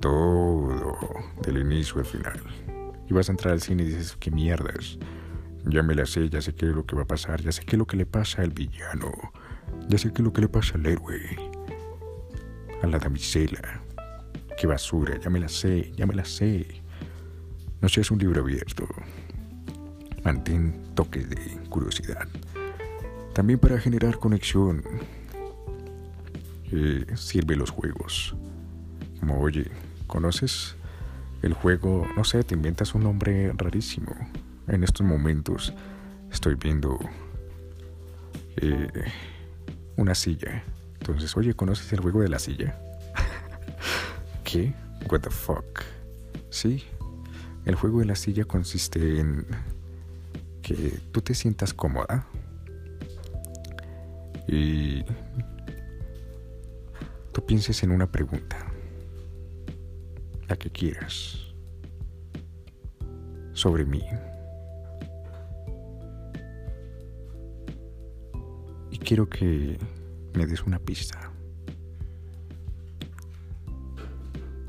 todo 0.00 1.13
del 1.46 1.58
inicio 1.58 1.98
al 1.98 2.06
final. 2.06 2.40
Y 3.08 3.12
vas 3.12 3.28
a 3.28 3.32
entrar 3.32 3.52
al 3.52 3.60
cine 3.60 3.82
y 3.82 3.86
dices, 3.86 4.16
qué 4.18 4.30
mierdas. 4.30 4.98
Ya 5.66 5.82
me 5.82 5.94
la 5.94 6.06
sé, 6.06 6.28
ya 6.28 6.40
sé 6.40 6.54
qué 6.54 6.66
es 6.66 6.72
lo 6.72 6.84
que 6.84 6.96
va 6.96 7.02
a 7.02 7.06
pasar, 7.06 7.40
ya 7.40 7.52
sé 7.52 7.62
qué 7.64 7.76
es 7.76 7.78
lo 7.78 7.86
que 7.86 7.96
le 7.96 8.06
pasa 8.06 8.42
al 8.42 8.50
villano, 8.50 9.12
ya 9.88 9.98
sé 9.98 10.12
qué 10.12 10.20
es 10.20 10.24
lo 10.24 10.32
que 10.32 10.42
le 10.42 10.48
pasa 10.48 10.74
al 10.74 10.86
héroe 10.86 11.54
a 12.82 12.86
la 12.86 12.98
damisela. 12.98 13.82
Qué 14.58 14.66
basura, 14.66 15.18
ya 15.18 15.30
me 15.30 15.40
la 15.40 15.48
sé, 15.48 15.92
ya 15.96 16.06
me 16.06 16.14
la 16.14 16.24
sé. 16.24 16.66
No 17.80 17.88
seas 17.88 18.10
un 18.10 18.18
libro 18.18 18.42
abierto. 18.42 18.86
Mantén 20.22 20.82
toques 20.94 21.28
de 21.28 21.36
curiosidad. 21.68 22.28
También 23.34 23.58
para 23.58 23.78
generar 23.78 24.18
conexión. 24.18 24.82
Eh, 26.70 27.04
sirve 27.14 27.56
los 27.56 27.70
juegos. 27.70 28.34
Como, 29.18 29.40
oye, 29.40 29.70
¿conoces 30.06 30.76
el 31.44 31.54
juego? 31.54 32.06
No 32.16 32.24
sé, 32.24 32.42
te 32.44 32.54
inventas 32.54 32.94
un 32.94 33.04
nombre 33.04 33.52
rarísimo. 33.56 34.14
En 34.68 34.82
estos 34.82 35.06
momentos 35.06 35.72
estoy 36.30 36.54
viendo 36.54 36.98
eh, 38.56 38.88
una 39.96 40.14
silla 40.14 40.64
entonces, 41.06 41.36
oye, 41.36 41.52
¿conoces 41.52 41.92
el 41.92 42.00
juego 42.00 42.22
de 42.22 42.30
la 42.30 42.38
silla? 42.38 42.80
¿Qué? 44.42 44.72
What 45.10 45.20
the 45.20 45.28
fuck? 45.28 45.82
Sí, 46.48 46.82
el 47.66 47.74
juego 47.74 47.98
de 47.98 48.06
la 48.06 48.16
silla 48.16 48.46
consiste 48.46 49.20
en 49.20 49.46
que 50.62 50.98
tú 51.12 51.20
te 51.20 51.34
sientas 51.34 51.74
cómoda 51.74 52.26
y 54.48 55.04
tú 57.34 57.44
pienses 57.44 57.82
en 57.82 57.90
una 57.90 58.10
pregunta, 58.10 58.56
la 60.48 60.56
que 60.56 60.70
quieras, 60.70 61.54
sobre 63.52 63.84
mí. 63.84 64.02
Y 68.90 68.98
quiero 68.98 69.28
que 69.28 69.78
me 70.34 70.46
des 70.46 70.62
una 70.62 70.78
pista. 70.78 71.30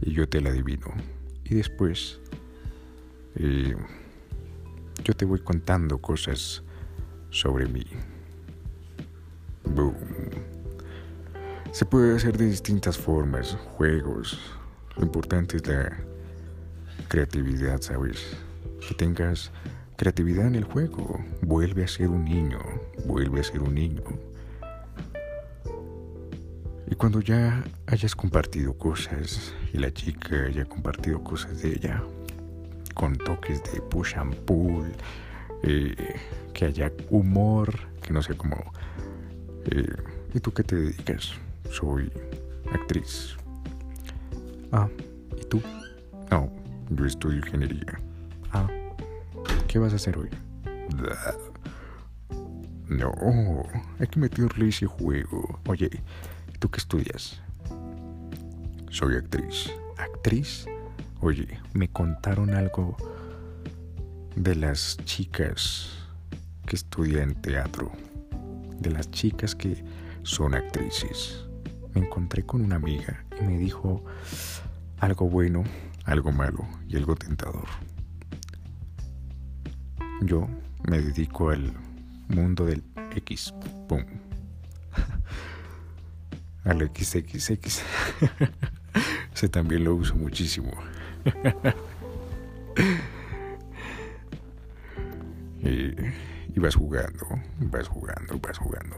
Y 0.01 0.13
yo 0.13 0.27
te 0.27 0.41
la 0.41 0.49
adivino. 0.49 0.87
Y 1.43 1.55
después 1.55 2.19
eh, 3.35 3.75
yo 5.03 5.13
te 5.13 5.25
voy 5.25 5.39
contando 5.39 5.97
cosas 5.97 6.63
sobre 7.29 7.67
mí. 7.67 7.85
Boom. 9.65 9.95
Se 11.71 11.85
puede 11.85 12.15
hacer 12.15 12.37
de 12.37 12.45
distintas 12.45 12.97
formas, 12.97 13.57
juegos. 13.75 14.39
Lo 14.97 15.03
importante 15.03 15.57
es 15.57 15.67
la 15.67 15.91
creatividad, 17.09 17.81
¿sabes? 17.81 18.37
Que 18.87 18.95
tengas 18.95 19.51
creatividad 19.97 20.47
en 20.47 20.55
el 20.55 20.63
juego. 20.63 21.23
Vuelve 21.41 21.83
a 21.83 21.87
ser 21.87 22.09
un 22.09 22.25
niño, 22.25 22.59
vuelve 23.05 23.41
a 23.41 23.43
ser 23.43 23.61
un 23.61 23.75
niño. 23.75 24.03
Y 26.87 26.95
cuando 26.95 27.19
ya 27.19 27.63
hayas 27.87 28.15
compartido 28.15 28.77
cosas 28.77 29.53
y 29.73 29.79
la 29.79 29.91
chica 29.91 30.43
haya 30.45 30.65
compartido 30.65 31.23
cosas 31.23 31.61
de 31.61 31.73
ella, 31.73 32.01
con 32.93 33.17
toques 33.17 33.61
de 33.73 33.81
push 33.81 34.15
and 34.15 34.35
pull, 34.45 34.85
eh, 35.63 36.15
que 36.53 36.65
haya 36.65 36.91
humor, 37.09 37.73
que 38.01 38.13
no 38.13 38.21
sé 38.21 38.35
cómo... 38.35 38.71
Eh, 39.71 39.95
¿Y 40.33 40.39
tú 40.39 40.53
qué 40.53 40.63
te 40.63 40.75
dedicas? 40.75 41.33
Soy 41.71 42.11
actriz. 42.71 43.35
Ah, 44.75 44.89
¿y 45.41 45.45
tú? 45.45 45.61
No, 46.29 46.51
yo 46.89 47.05
estudio 47.05 47.37
ingeniería. 47.37 47.99
Ah, 48.51 48.67
¿qué 49.67 49.79
vas 49.79 49.93
a 49.93 49.95
hacer 49.95 50.17
hoy? 50.17 50.29
No, 52.87 53.11
hay 53.99 54.05
que 54.05 54.19
meterle 54.19 54.69
ese 54.69 54.85
juego. 54.85 55.59
Oye, 55.65 55.89
¿Tú 56.59 56.71
qué 56.71 56.77
estudias? 56.77 57.41
Soy 58.89 59.17
actriz. 59.17 59.71
¿Actriz? 59.97 60.65
Oye, 61.21 61.59
me 61.73 61.89
contaron 61.89 62.53
algo 62.55 62.95
de 64.35 64.55
las 64.55 64.97
chicas 65.05 65.91
que 66.65 66.75
estudian 66.75 67.35
teatro, 67.41 67.91
de 68.79 68.89
las 68.89 69.11
chicas 69.11 69.53
que 69.53 69.83
son 70.23 70.55
actrices. 70.55 71.45
Me 71.95 72.01
encontré 72.01 72.45
con 72.45 72.61
una 72.61 72.75
amiga 72.75 73.25
y 73.39 73.43
me 73.45 73.57
dijo 73.57 74.03
algo 74.99 75.29
bueno, 75.29 75.63
algo 76.03 76.31
malo 76.31 76.67
y 76.87 76.97
algo 76.97 77.15
tentador. 77.15 77.65
Yo 80.21 80.47
me 80.83 81.01
dedico 81.01 81.49
al 81.49 81.73
mundo 82.27 82.65
del 82.65 82.83
X. 83.15 83.53
Pum 83.87 84.03
al 86.65 86.81
XXX. 86.81 87.81
Ese 89.33 89.49
también 89.49 89.85
lo 89.85 89.95
uso 89.95 90.15
muchísimo. 90.15 90.71
y, 95.61 95.95
Y 96.55 96.59
vas 96.59 96.75
jugando, 96.75 97.25
vas 97.59 97.87
jugando, 97.87 98.39
vas 98.39 98.57
jugando. 98.57 98.97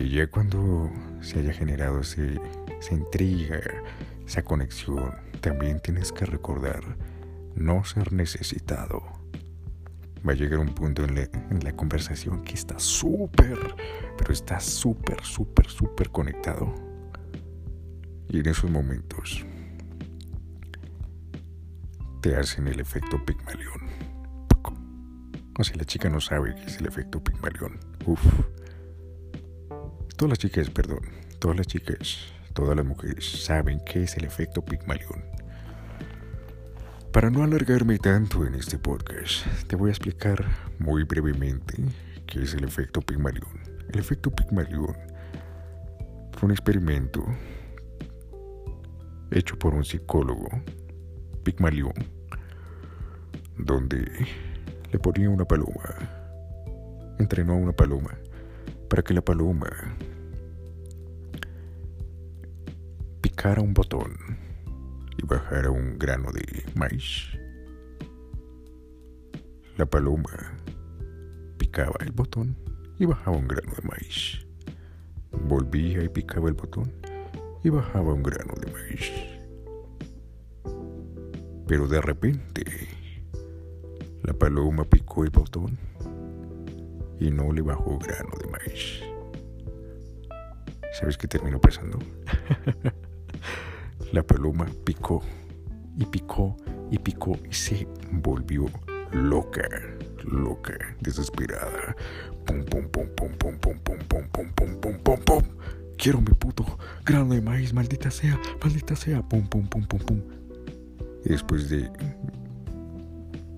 Y 0.00 0.08
ya 0.08 0.26
cuando 0.28 0.90
se 1.20 1.40
haya 1.40 1.52
generado 1.52 2.00
ese, 2.00 2.40
esa 2.80 2.94
intriga, 2.94 3.60
esa 4.26 4.42
conexión, 4.42 5.14
también 5.42 5.78
tienes 5.78 6.10
que 6.10 6.24
recordar 6.24 6.82
no 7.54 7.84
ser 7.84 8.10
necesitado. 8.14 9.02
Va 10.26 10.32
a 10.32 10.34
llegar 10.34 10.58
un 10.58 10.74
punto 10.74 11.04
en 11.04 11.16
la, 11.16 11.72
conversación 11.72 12.42
que 12.42 12.54
está 12.54 12.78
súper, 12.78 13.58
pero 14.16 14.32
está 14.32 14.58
súper, 14.58 15.22
súper, 15.22 15.66
súper 15.68 16.08
conectado. 16.08 16.74
Y 18.30 18.40
en 18.40 18.46
esos 18.46 18.70
momentos 18.70 19.44
te 22.22 22.36
hacen 22.36 22.68
el 22.68 22.80
efecto 22.80 23.22
Pigmalión. 23.22 23.80
O 25.58 25.64
sea, 25.64 25.76
la 25.76 25.84
chica 25.84 26.08
no 26.08 26.22
sabe 26.22 26.54
qué 26.54 26.64
es 26.64 26.78
el 26.78 26.86
efecto 26.86 27.22
Pigmalión. 27.22 27.78
Uf. 28.06 28.22
Todas 30.20 30.32
las 30.32 30.38
chicas, 30.38 30.68
perdón, 30.68 31.00
todas 31.38 31.56
las 31.56 31.66
chicas, 31.66 32.18
todas 32.52 32.76
las 32.76 32.84
mujeres 32.84 33.24
saben 33.24 33.80
qué 33.86 34.02
es 34.02 34.18
el 34.18 34.26
efecto 34.26 34.62
Pigmalión. 34.62 35.24
Para 37.10 37.30
no 37.30 37.42
alargarme 37.42 37.98
tanto 37.98 38.44
en 38.44 38.54
este 38.54 38.76
podcast, 38.76 39.46
te 39.66 39.76
voy 39.76 39.88
a 39.88 39.92
explicar 39.92 40.44
muy 40.78 41.04
brevemente 41.04 41.82
qué 42.26 42.42
es 42.42 42.52
el 42.52 42.64
efecto 42.64 43.00
Pigmalión. 43.00 43.48
El 43.90 43.98
efecto 43.98 44.30
Pigmalión 44.30 44.94
fue 46.32 46.48
un 46.48 46.50
experimento 46.50 47.24
hecho 49.30 49.58
por 49.58 49.72
un 49.72 49.86
psicólogo, 49.86 50.50
Pigmalión, 51.44 51.94
donde 53.56 54.04
le 54.92 54.98
ponía 54.98 55.30
una 55.30 55.46
paloma, 55.46 55.96
entrenó 57.18 57.54
a 57.54 57.56
una 57.56 57.72
paloma 57.72 58.10
para 58.90 59.04
que 59.04 59.14
la 59.14 59.22
paloma 59.22 59.70
picara 63.20 63.62
un 63.62 63.72
botón 63.72 64.16
y 65.16 65.24
bajara 65.24 65.70
un 65.70 65.96
grano 65.96 66.32
de 66.32 66.64
maíz. 66.74 67.28
La 69.76 69.86
paloma 69.86 70.58
picaba 71.56 71.94
el 72.00 72.10
botón 72.10 72.56
y 72.98 73.06
bajaba 73.06 73.36
un 73.36 73.46
grano 73.46 73.72
de 73.76 73.88
maíz. 73.88 74.44
Volvía 75.46 76.02
y 76.02 76.08
picaba 76.08 76.48
el 76.48 76.54
botón 76.54 76.92
y 77.62 77.68
bajaba 77.68 78.12
un 78.12 78.24
grano 78.24 78.54
de 78.60 78.72
maíz. 78.72 79.12
Pero 81.68 81.86
de 81.86 82.00
repente, 82.00 82.64
la 84.24 84.32
paloma 84.32 84.82
picó 84.82 85.22
el 85.22 85.30
botón 85.30 85.78
y 87.20 87.30
no 87.30 87.52
le 87.52 87.60
bajó 87.60 87.98
grano 87.98 88.30
de 88.42 88.50
maíz. 88.50 89.02
¿Sabes 90.98 91.16
qué 91.16 91.28
terminó 91.28 91.60
pasando? 91.60 91.98
La 94.12 94.22
paloma 94.24 94.66
picó 94.84 95.22
y 95.96 96.04
picó 96.06 96.56
y 96.90 96.98
picó 96.98 97.38
y 97.48 97.52
se 97.52 97.86
volvió 98.10 98.66
loca, 99.12 99.68
loca, 100.24 100.74
desesperada. 101.00 101.94
Pum, 102.46 102.64
pum, 102.64 102.88
pum, 102.88 103.06
pum, 103.14 103.32
pum, 103.36 103.58
pum, 103.58 103.78
pum, 103.78 103.98
pum, 104.08 104.28
pum, 104.32 104.52
pum, 104.54 104.80
pum, 104.80 104.98
pum, 104.98 105.20
pum. 105.24 105.42
Quiero 105.96 106.20
mi 106.20 106.32
puto 106.32 106.64
grano 107.04 107.34
de 107.34 107.42
maíz, 107.42 107.72
maldita 107.72 108.10
sea, 108.10 108.40
maldita 108.62 108.96
sea. 108.96 109.22
Pum, 109.22 109.46
pum, 109.46 109.68
pum, 109.68 109.84
pum, 109.86 110.00
pum. 110.00 110.20
Y 111.24 111.28
después 111.28 111.68
de 111.68 111.90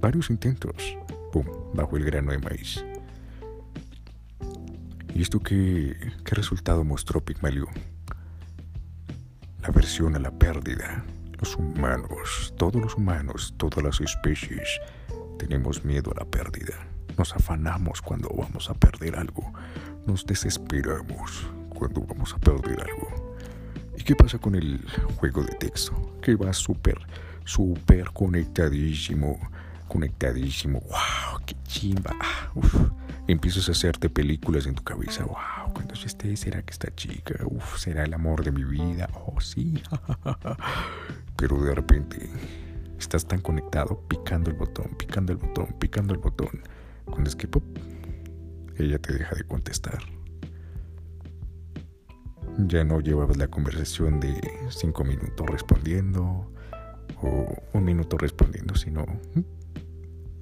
varios 0.00 0.28
intentos, 0.28 0.98
pum, 1.32 1.46
bajó 1.74 1.96
el 1.96 2.04
grano 2.04 2.32
de 2.32 2.38
maíz. 2.38 2.84
¿Y 5.14 5.22
esto 5.22 5.40
qué, 5.40 5.96
qué 6.24 6.34
resultado 6.34 6.84
mostró 6.84 7.24
Pigmalión? 7.24 7.68
la 9.62 9.68
aversión 9.68 10.16
a 10.16 10.18
la 10.18 10.30
pérdida. 10.32 11.04
Los 11.38 11.56
humanos, 11.56 12.52
todos 12.58 12.82
los 12.82 12.96
humanos, 12.96 13.54
todas 13.56 13.82
las 13.82 14.00
especies, 14.00 14.80
tenemos 15.38 15.84
miedo 15.84 16.12
a 16.12 16.20
la 16.20 16.24
pérdida. 16.24 16.74
Nos 17.16 17.32
afanamos 17.32 18.02
cuando 18.02 18.28
vamos 18.30 18.68
a 18.68 18.74
perder 18.74 19.16
algo. 19.16 19.52
Nos 20.04 20.26
desesperamos 20.26 21.46
cuando 21.68 22.00
vamos 22.02 22.34
a 22.34 22.38
perder 22.38 22.80
algo. 22.80 23.36
¿Y 23.96 24.02
qué 24.02 24.16
pasa 24.16 24.38
con 24.38 24.56
el 24.56 24.84
juego 25.16 25.42
de 25.44 25.54
texto? 25.54 26.18
Que 26.20 26.34
va 26.34 26.52
súper, 26.52 26.98
súper 27.44 28.10
conectadísimo. 28.12 29.38
Conectadísimo. 29.86 30.80
¡Wow! 30.80 31.40
¡Qué 31.46 31.54
chimba! 31.64 32.16
Uf 32.54 33.01
empiezas 33.28 33.68
a 33.68 33.72
hacerte 33.72 34.10
películas 34.10 34.66
en 34.66 34.74
tu 34.74 34.82
cabeza. 34.82 35.24
Wow, 35.24 35.72
cuando 35.72 35.94
yo 35.94 36.06
esté, 36.06 36.36
será 36.36 36.62
que 36.62 36.72
esta 36.72 36.94
chica, 36.94 37.34
uf, 37.44 37.78
será 37.78 38.04
el 38.04 38.14
amor 38.14 38.44
de 38.44 38.52
mi 38.52 38.64
vida. 38.64 39.08
Oh, 39.14 39.40
sí. 39.40 39.82
Pero 41.36 41.62
de 41.62 41.74
repente 41.74 42.28
estás 42.98 43.26
tan 43.26 43.40
conectado, 43.40 44.00
picando 44.08 44.50
el 44.50 44.56
botón, 44.56 44.94
picando 44.96 45.32
el 45.32 45.38
botón, 45.38 45.74
picando 45.78 46.14
el 46.14 46.20
botón. 46.20 46.62
Cuando 47.04 47.28
es 47.28 47.36
que 47.36 47.48
pop, 47.48 47.64
ella 48.78 48.98
te 48.98 49.12
deja 49.12 49.34
de 49.34 49.44
contestar. 49.44 50.02
Ya 52.58 52.84
no 52.84 53.00
llevabas 53.00 53.38
la 53.38 53.48
conversación 53.48 54.20
de 54.20 54.38
cinco 54.68 55.04
minutos 55.04 55.46
respondiendo 55.46 56.52
o 57.22 57.56
un 57.72 57.84
minuto 57.84 58.18
respondiendo, 58.18 58.74
sino 58.74 59.06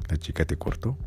la 0.08 0.16
chica 0.16 0.44
te 0.44 0.56
cortó. 0.56 0.98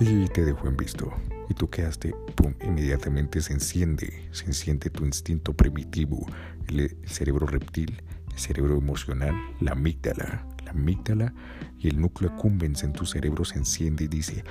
Y 0.00 0.26
te 0.28 0.44
dejó 0.44 0.68
en 0.68 0.76
visto. 0.76 1.12
Y 1.48 1.54
tú 1.54 1.68
quedaste, 1.68 2.14
pum, 2.34 2.54
inmediatamente 2.64 3.40
se 3.42 3.52
enciende, 3.52 4.28
se 4.32 4.46
enciende 4.46 4.90
tu 4.90 5.04
instinto 5.04 5.52
primitivo, 5.52 6.26
el, 6.68 6.96
cerebro 7.04 7.46
reptil, 7.46 8.02
el 8.32 8.38
cerebro 8.38 8.78
emocional, 8.78 9.34
la 9.60 9.72
amígdala, 9.72 10.46
la 10.64 10.70
amígdala 10.70 11.34
y 11.78 11.88
el 11.88 12.00
núcleo 12.00 12.30
accumbens 12.30 12.82
en 12.82 12.92
tu 12.92 13.04
cerebro 13.04 13.44
se 13.44 13.58
enciende 13.58 14.04
y 14.04 14.08
dice. 14.08 14.44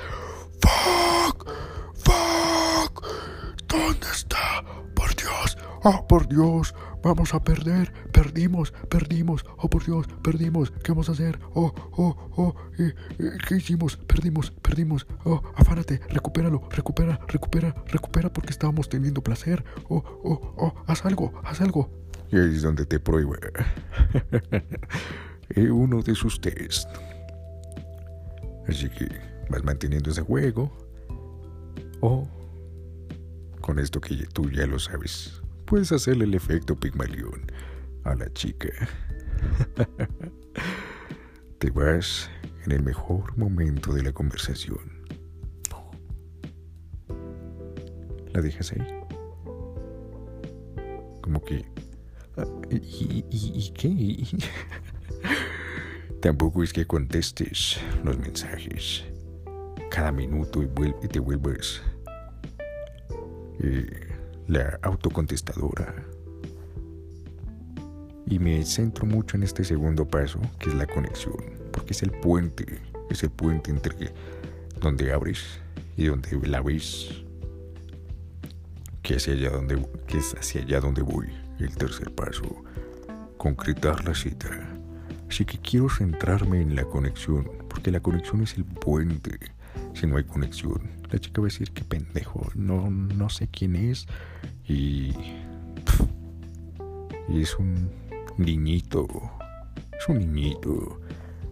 ¡Fuck! 0.62 1.49
¿Dónde 3.67 4.08
está? 4.12 4.63
¡Por 4.93 5.15
Dios! 5.15 5.58
¡Oh, 5.84 6.08
por 6.08 6.28
Dios! 6.30 6.74
Vamos 7.04 7.34
a 7.34 7.43
perder, 7.43 7.91
perdimos, 8.13 8.72
perdimos, 8.89 9.46
oh 9.58 9.69
por 9.69 9.86
Dios, 9.86 10.08
perdimos, 10.24 10.72
¿qué 10.82 10.93
vamos 10.93 11.10
a 11.10 11.12
hacer? 11.12 11.38
Oh, 11.54 11.74
oh, 11.98 12.15
oh, 12.38 12.56
¿qué 12.78 13.58
hicimos? 13.58 13.98
Perdimos, 13.98 14.52
perdimos, 14.52 15.06
oh, 15.26 15.41
afánate, 15.56 16.00
recupéralo, 16.10 16.63
recupera, 16.69 17.19
recupera, 17.28 17.76
recupera 17.88 18.32
porque 18.32 18.52
estábamos 18.52 18.88
teniendo 18.88 19.22
placer, 19.22 19.65
oh, 19.89 20.02
oh, 20.24 20.54
oh, 20.56 20.74
haz 20.88 21.04
algo, 21.06 21.34
haz 21.43 21.60
algo. 21.60 21.89
Y 22.32 22.38
ahí 22.38 22.56
es 22.56 22.62
donde 22.62 22.86
te 22.86 23.02
prohíbe 23.02 23.38
uno 25.69 26.02
de 26.02 26.15
sus 26.15 26.39
test. 26.39 26.88
Así 28.65 28.89
que 28.89 29.10
vas 29.50 29.63
manteniendo 29.65 30.12
ese 30.12 30.22
juego, 30.22 30.72
o 32.00 32.26
con 33.60 33.80
esto 33.80 34.00
que 34.00 34.15
tú 34.28 34.50
ya 34.50 34.65
lo 34.65 34.80
sabes 34.80 35.42
puedes 35.73 35.91
hacerle 35.91 36.25
el 36.25 36.36
efecto 36.36 36.79
Pigmalión 36.79 37.51
a 38.03 38.13
la 38.13 38.31
chica. 38.33 38.69
Te 41.57 41.71
vas 41.71 42.29
en 42.63 42.73
el 42.73 42.83
mejor 42.83 43.36
momento 43.36 43.91
de 43.91 44.03
la 44.03 44.12
conversación. 44.12 44.77
La 48.33 48.41
dejas 48.43 48.71
ahí. 48.73 48.86
Como 51.21 51.43
que... 51.43 51.65
Ah, 52.38 52.45
¿Y, 52.69 53.71
qué? 53.71 54.27
Tampoco 56.21 56.62
es 56.62 56.71
que 56.71 56.86
contestes 56.86 57.79
los 58.03 58.19
mensajes 58.19 59.05
cada 59.89 60.12
minuto 60.12 60.62
y, 60.62 61.07
te 61.07 61.17
vuelves... 61.17 61.81
Eh, 63.59 64.12
la 64.47 64.79
autocontestadora. 64.82 65.93
Y 68.25 68.39
me 68.39 68.63
centro 68.65 69.06
mucho 69.06 69.38
en 69.38 69.43
este 69.43 69.63
segundo 69.63 70.08
paso, 70.08 70.39
que 70.60 70.69
es 70.69 70.75
la 70.75 70.88
conexión, 70.88 71.38
porque 71.71 71.93
es 71.93 72.03
el 72.03 72.12
puente, 72.12 72.79
es 73.10 73.23
el 73.23 73.29
puente 73.29 73.71
entre 73.71 74.13
donde 74.79 75.12
abres 75.12 75.43
y 75.97 76.06
donde 76.06 76.39
la 76.47 76.62
ves, 76.62 77.23
que, 79.01 79.15
hacia 79.15 79.34
allá 79.34 79.49
donde, 79.49 79.86
que 80.08 80.17
es 80.17 80.34
hacia 80.36 80.62
allá 80.62 80.79
donde 80.79 81.01
voy. 81.01 81.27
El 81.60 81.75
tercer 81.75 82.13
paso, 82.13 82.63
concretar 83.38 84.03
la 84.06 84.15
cita. 84.15 84.49
Así 85.29 85.45
que 85.45 85.60
quiero 85.60 85.89
centrarme 85.89 86.62
en 86.62 86.75
la 86.75 86.84
conexión, 86.86 87.49
porque 87.69 87.91
la 87.91 87.99
conexión 87.99 88.41
es 88.41 88.56
el 88.56 88.65
puente. 88.65 89.38
Si 89.93 90.08
no 90.08 90.17
hay 90.17 90.23
conexión, 90.23 90.82
la 91.12 91.19
chica 91.19 91.41
va 91.41 91.47
a 91.47 91.49
decir 91.49 91.71
que 91.71 91.84
pendejo, 91.84 92.49
no, 92.56 92.89
no 92.89 93.29
sé 93.29 93.47
quién 93.47 93.75
es, 93.75 94.08
y, 94.67 95.13
y 97.29 97.41
es 97.41 97.56
un 97.58 97.89
niñito. 98.38 99.08
Es 99.97 100.10
un 100.10 100.19
niñito. 100.19 100.99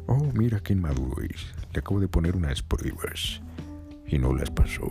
Oh, 0.07 0.31
mira 0.33 0.59
qué 0.59 0.73
inmaduro 0.73 1.21
es. 1.23 1.53
Le 1.73 1.79
acabo 1.79 1.99
de 1.99 2.07
poner 2.07 2.35
unas 2.35 2.61
pruebas 2.61 3.41
y 4.07 4.17
no 4.17 4.33
las 4.33 4.49
pasó. 4.49 4.89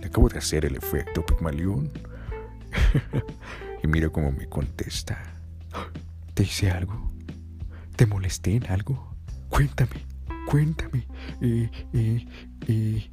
Le 0.00 0.06
acabo 0.06 0.28
de 0.28 0.38
hacer 0.38 0.64
el 0.64 0.76
efecto 0.76 1.24
Pigmalión. 1.26 1.90
y 3.82 3.86
mira 3.86 4.08
cómo 4.08 4.32
me 4.32 4.48
contesta. 4.48 5.22
¿Te 6.34 6.44
hice 6.44 6.70
algo? 6.70 7.12
¿Te 7.96 8.06
molesté 8.06 8.56
en 8.56 8.66
algo? 8.68 9.14
Cuéntame, 9.48 10.04
cuéntame. 10.48 11.06
Eh, 11.40 11.70
eh, 11.92 12.26
eh, 12.66 13.10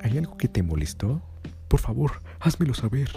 ¿Hay 0.00 0.18
algo 0.18 0.36
que 0.36 0.48
te 0.48 0.62
molestó? 0.62 1.22
Por 1.68 1.80
favor, 1.80 2.22
házmelo 2.40 2.74
saber. 2.74 3.10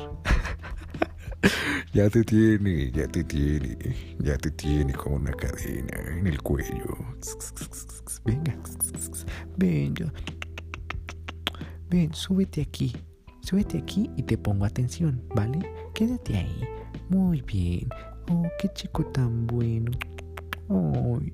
ya 1.94 2.10
te 2.10 2.24
tiene, 2.24 2.92
ya 2.92 3.08
te 3.08 3.24
tiene, 3.24 3.78
ya 4.20 4.38
te 4.38 4.52
tiene 4.52 4.94
como 4.94 5.16
una 5.16 5.32
cadena 5.32 5.98
en 6.12 6.28
el 6.28 6.42
cuello. 6.42 6.98
Venga, 8.26 8.58
venga. 9.58 10.14
Ven, 11.90 12.14
súbete 12.14 12.62
aquí. 12.62 12.96
Súbete 13.42 13.78
aquí 13.78 14.10
y 14.18 14.24
te 14.24 14.38
pongo 14.38 14.66
atención, 14.66 15.24
¿vale? 15.34 15.60
Quédate 15.94 16.38
ahí. 16.38 16.64
Muy 17.10 17.42
bien. 17.44 17.88
Oh, 18.30 18.46
qué 18.60 18.68
chico 18.74 19.06
tan 19.06 19.48
bueno. 19.48 19.92
Ay, 20.70 21.32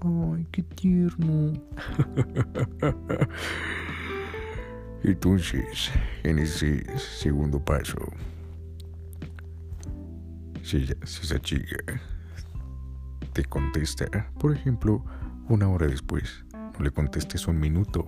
ay, 0.00 0.46
qué 0.50 0.62
tierno. 0.62 1.52
Entonces, 5.04 5.90
en 6.24 6.38
ese 6.38 6.84
segundo 6.98 7.64
paso, 7.64 7.98
si, 10.62 10.86
si 10.86 11.22
esa 11.22 11.40
chica 11.40 11.76
te 13.32 13.44
contesta, 13.44 14.30
por 14.38 14.52
ejemplo, 14.52 15.04
una 15.48 15.68
hora 15.68 15.86
después, 15.86 16.44
no 16.52 16.84
le 16.84 16.90
contestes 16.90 17.46
un 17.46 17.58
minuto, 17.58 18.06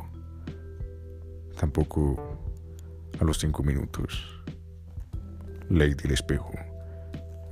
tampoco 1.58 2.40
a 3.20 3.24
los 3.24 3.38
cinco 3.38 3.62
minutos. 3.62 4.42
Ley 5.68 5.94
del 5.94 6.12
espejo. 6.12 6.50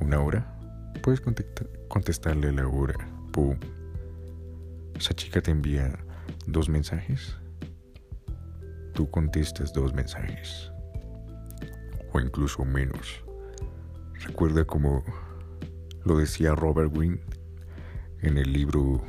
Una 0.01 0.20
hora, 0.20 0.59
puedes 1.03 1.20
contestarle 1.88 2.53
la 2.53 2.66
hora. 2.66 2.94
Pum. 3.33 3.57
Esa 4.99 5.15
chica 5.15 5.41
te 5.41 5.53
envía 5.53 5.97
dos 6.49 6.69
mensajes. 6.69 7.37
Tú 8.95 9.09
contestas 9.09 9.73
dos 9.73 9.95
mensajes. 9.95 10.73
O 12.13 12.19
incluso 12.19 12.65
menos. 12.65 13.23
Recuerda 14.27 14.65
como 14.65 15.05
lo 16.05 16.17
decía 16.17 16.57
Robert 16.57 16.93
Greene 16.93 17.21
en 18.23 18.39
el 18.39 18.53
libro 18.53 19.01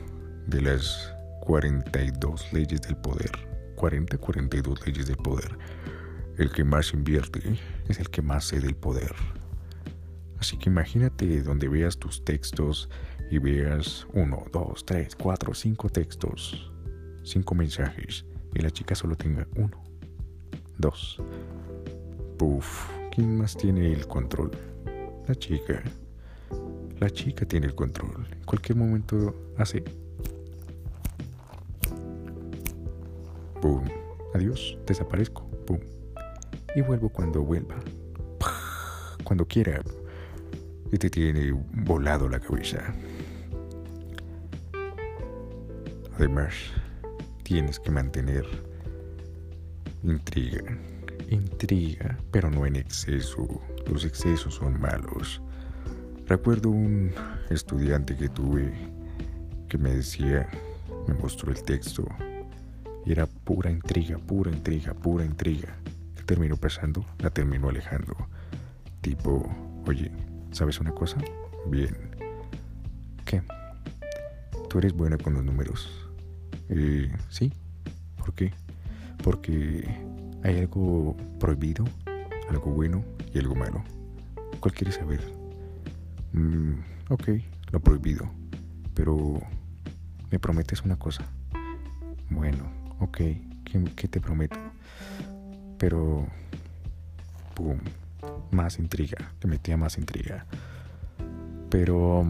de 0.45 0.61
las 0.61 1.11
42 1.41 2.53
leyes 2.53 2.81
del 2.81 2.95
poder. 2.97 3.31
40-42 3.75 4.85
leyes 4.85 5.07
del 5.07 5.17
poder. 5.17 5.57
El 6.37 6.51
que 6.51 6.63
más 6.63 6.93
invierte 6.93 7.41
es 7.87 7.99
el 7.99 8.11
que 8.11 8.21
más 8.21 8.45
cede 8.45 8.67
el 8.67 8.75
poder. 8.75 9.15
Así 10.37 10.55
que 10.59 10.69
imagínate 10.69 11.41
donde 11.41 11.67
veas 11.67 11.97
tus 11.97 12.23
textos 12.23 12.91
y 13.29 13.37
veas 13.37 14.07
uno, 14.13 14.45
dos, 14.51 14.85
tres, 14.85 15.15
cuatro, 15.15 15.53
cinco 15.53 15.89
textos, 15.89 16.71
cinco 17.23 17.55
mensajes 17.55 18.25
y 18.53 18.59
la 18.59 18.71
chica 18.71 18.95
solo 18.95 19.15
tenga 19.15 19.47
uno, 19.55 19.83
dos. 20.77 21.21
Puf, 22.37 22.89
¿quién 23.13 23.37
más 23.37 23.55
tiene 23.55 23.91
el 23.91 24.07
control? 24.07 24.51
La 25.27 25.35
chica. 25.35 25.83
La 26.99 27.09
chica 27.09 27.45
tiene 27.45 27.67
el 27.67 27.75
control. 27.75 28.27
En 28.31 28.43
cualquier 28.43 28.77
momento 28.77 29.53
hace... 29.57 29.83
¡Pum! 33.61 33.83
Adiós, 34.33 34.77
desaparezco. 34.85 35.47
¡Pum! 35.65 35.79
Y 36.75 36.81
vuelvo 36.81 37.09
cuando 37.09 37.43
vuelva. 37.43 37.75
Cuando 39.23 39.45
quiera 39.45 39.81
y 40.91 40.97
te 40.97 41.09
tiene 41.09 41.51
volado 41.73 42.27
la 42.27 42.39
cabeza. 42.39 42.93
Además, 46.19 46.53
tienes 47.41 47.79
que 47.79 47.89
mantener 47.89 48.45
intriga, 50.03 50.77
intriga, 51.29 52.15
pero 52.29 52.51
no 52.51 52.67
en 52.67 52.75
exceso. 52.75 53.47
Los 53.87 54.05
excesos 54.05 54.55
son 54.55 54.79
malos. 54.79 55.41
Recuerdo 56.27 56.69
un 56.69 57.11
estudiante 57.49 58.15
que 58.15 58.29
tuve 58.29 58.71
que 59.67 59.79
me 59.79 59.95
decía, 59.95 60.47
me 61.07 61.15
mostró 61.15 61.51
el 61.51 61.63
texto, 61.63 62.07
era 63.05 63.25
pura 63.25 63.71
intriga, 63.71 64.17
pura 64.17 64.51
intriga, 64.51 64.93
pura 64.93 65.25
intriga. 65.25 65.75
¿Qué 66.15 66.23
terminó 66.23 66.57
pasando? 66.57 67.03
La 67.19 67.31
terminó 67.31 67.69
alejando. 67.69 68.15
Tipo, 69.01 69.49
oye, 69.87 70.11
¿Sabes 70.51 70.79
una 70.79 70.91
cosa? 70.91 71.17
Bien. 71.67 71.95
¿Qué? 73.25 73.43
¿Tú 74.67 74.79
eres 74.79 74.93
buena 74.93 75.17
con 75.17 75.35
los 75.35 75.43
números? 75.43 76.08
Eh, 76.69 77.11
sí. 77.29 77.51
¿Por 78.17 78.33
qué? 78.33 78.51
Porque 79.23 79.87
hay 80.43 80.59
algo 80.59 81.17
prohibido, 81.39 81.85
algo 82.49 82.71
bueno 82.71 83.03
y 83.33 83.39
algo 83.39 83.55
malo. 83.55 83.83
¿Cuál 84.59 84.73
quieres 84.73 84.95
saber? 84.95 85.21
Mm, 86.33 86.73
ok, 87.09 87.29
lo 87.71 87.79
prohibido. 87.79 88.29
Pero 88.93 89.39
me 90.31 90.39
prometes 90.39 90.81
una 90.83 90.97
cosa. 90.97 91.25
Bueno, 92.29 92.71
ok, 92.99 93.17
¿qué, 93.95 94.07
te 94.07 94.19
prometo? 94.19 94.59
Pero... 95.77 96.27
Más 98.51 98.79
intriga, 98.79 99.33
le 99.41 99.49
metía 99.49 99.75
más 99.75 99.97
intriga. 99.97 100.45
Pero 101.69 102.25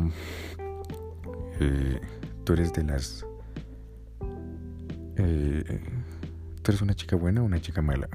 eh, 1.59 2.01
tú 2.43 2.53
eres 2.53 2.73
de 2.73 2.83
las... 2.83 3.25
Eh, 5.21 5.79
tú 6.61 6.71
eres 6.71 6.81
una 6.81 6.95
chica 6.95 7.17
buena 7.17 7.41
o 7.41 7.45
una 7.45 7.59
chica 7.59 7.81
mala. 7.81 8.07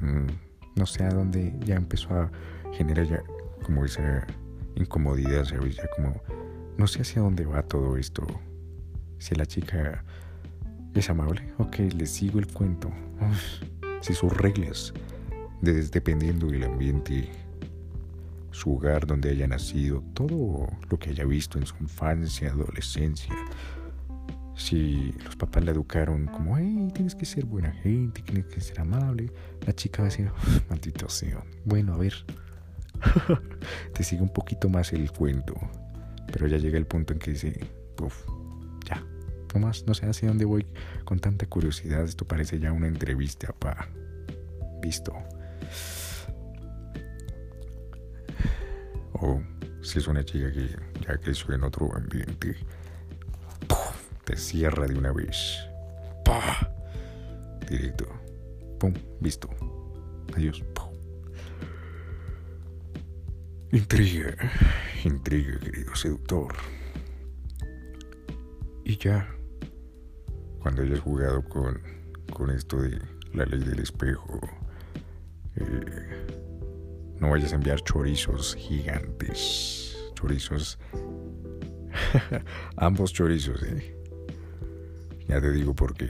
Mm, 0.00 0.26
no 0.74 0.86
sé 0.86 1.04
a 1.04 1.10
dónde 1.10 1.54
ya 1.64 1.76
empezó 1.76 2.12
a 2.14 2.30
generar 2.72 3.06
ya 3.06 3.22
como 3.62 3.84
esa 3.84 4.26
incomodidad, 4.74 5.44
¿sabes? 5.44 5.76
Ya 5.76 5.88
como... 5.94 6.20
No 6.76 6.86
sé 6.86 7.02
hacia 7.02 7.22
dónde 7.22 7.44
va 7.44 7.62
todo 7.62 7.96
esto. 7.96 8.26
Si 9.18 9.34
la 9.34 9.46
chica 9.46 10.04
es 10.94 11.10
amable, 11.10 11.52
ok, 11.58 11.78
le 11.96 12.06
sigo 12.06 12.38
el 12.38 12.46
cuento. 12.48 12.90
si 14.00 14.14
sus 14.14 14.36
reglas, 14.36 14.92
dependiendo 15.60 16.46
del 16.46 16.64
ambiente 16.64 17.28
su 18.50 18.74
hogar 18.74 19.06
donde 19.06 19.30
haya 19.30 19.46
nacido, 19.46 20.02
todo 20.14 20.68
lo 20.88 20.98
que 20.98 21.10
haya 21.10 21.24
visto 21.24 21.58
en 21.58 21.66
su 21.66 21.76
infancia, 21.80 22.50
adolescencia. 22.50 23.34
Si 24.58 25.12
los 25.24 25.36
papás 25.36 25.64
la 25.64 25.70
educaron 25.70 26.26
como, 26.26 26.58
hey, 26.58 26.88
tienes 26.92 27.14
que 27.14 27.24
ser 27.24 27.46
buena 27.46 27.72
gente, 27.72 28.22
tienes 28.22 28.46
que 28.46 28.60
ser 28.60 28.80
amable, 28.80 29.32
la 29.64 29.72
chica 29.72 30.02
va 30.02 30.08
a 30.08 30.10
decir, 30.10 30.30
maldito 30.68 31.08
sea. 31.08 31.44
Bueno, 31.64 31.94
a 31.94 31.96
ver, 31.96 32.12
te 33.94 34.02
sigue 34.02 34.20
un 34.20 34.32
poquito 34.32 34.68
más 34.68 34.92
el 34.92 35.12
cuento, 35.12 35.54
pero 36.32 36.48
ya 36.48 36.58
llega 36.58 36.76
el 36.76 36.86
punto 36.86 37.12
en 37.12 37.20
que 37.20 37.30
dice, 37.30 37.60
uff, 38.02 38.24
ya, 38.84 39.00
no 39.54 39.60
más, 39.60 39.86
no 39.86 39.94
sé 39.94 40.06
hacia 40.06 40.28
dónde 40.28 40.44
voy 40.44 40.66
con 41.04 41.20
tanta 41.20 41.46
curiosidad, 41.46 42.02
esto 42.02 42.26
parece 42.26 42.58
ya 42.58 42.72
una 42.72 42.88
entrevista, 42.88 43.52
pa. 43.52 43.88
Visto. 44.82 45.12
O 49.12 49.40
si 49.82 49.98
es 50.00 50.08
una 50.08 50.24
chica 50.24 50.52
que 50.52 50.68
ya 51.06 51.16
creció 51.18 51.54
en 51.54 51.62
otro 51.62 51.94
ambiente, 51.94 52.56
te 54.28 54.36
cierra 54.36 54.86
de 54.86 54.94
una 54.94 55.10
vez. 55.10 55.66
¡Pah! 56.22 56.70
Directo. 57.66 58.06
¡Pum! 58.78 58.92
Visto. 59.20 59.48
Adiós. 60.36 60.62
Intriga. 63.72 64.36
Intriga, 65.02 65.58
querido 65.58 65.96
seductor. 65.96 66.54
Y 68.84 68.98
ya, 68.98 69.26
cuando 70.60 70.82
hayas 70.82 71.00
jugado 71.00 71.42
con, 71.48 71.80
con 72.30 72.50
esto 72.50 72.82
de 72.82 73.00
la 73.32 73.46
ley 73.46 73.60
del 73.60 73.78
espejo, 73.78 74.40
eh, 75.56 76.26
no 77.18 77.30
vayas 77.30 77.52
a 77.52 77.56
enviar 77.56 77.80
chorizos 77.80 78.54
gigantes. 78.56 79.96
Chorizos. 80.12 80.78
Ambos 82.76 83.14
chorizos, 83.14 83.62
¿eh? 83.62 83.97
Ya 85.28 85.40
te 85.40 85.52
digo 85.52 85.74
por 85.74 85.94
qué. 85.94 86.08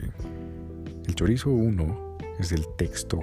El 1.07 1.15
chorizo 1.15 1.49
1 1.49 2.17
es 2.39 2.51
el 2.53 2.65
texto 2.77 3.19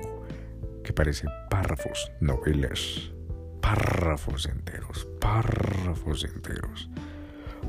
que 0.84 0.92
parece 0.92 1.26
párrafos, 1.50 2.12
novelas. 2.20 3.10
Párrafos 3.62 4.46
enteros, 4.46 5.08
párrafos 5.20 6.24
enteros. 6.24 6.90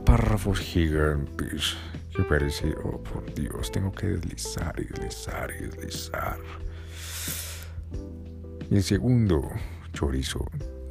párrafos 0.06 0.60
gigantes 0.60 1.76
que 2.16 2.24
parece, 2.24 2.76
oh 2.84 3.02
por 3.02 3.34
Dios, 3.34 3.72
tengo 3.72 3.92
que 3.92 4.08
deslizar 4.08 4.76
deslizar 4.76 5.52
y 5.52 5.63
deslizar. 5.63 6.38
Y 8.70 8.76
el 8.76 8.84
segundo, 8.84 9.50
chorizo, 9.94 10.46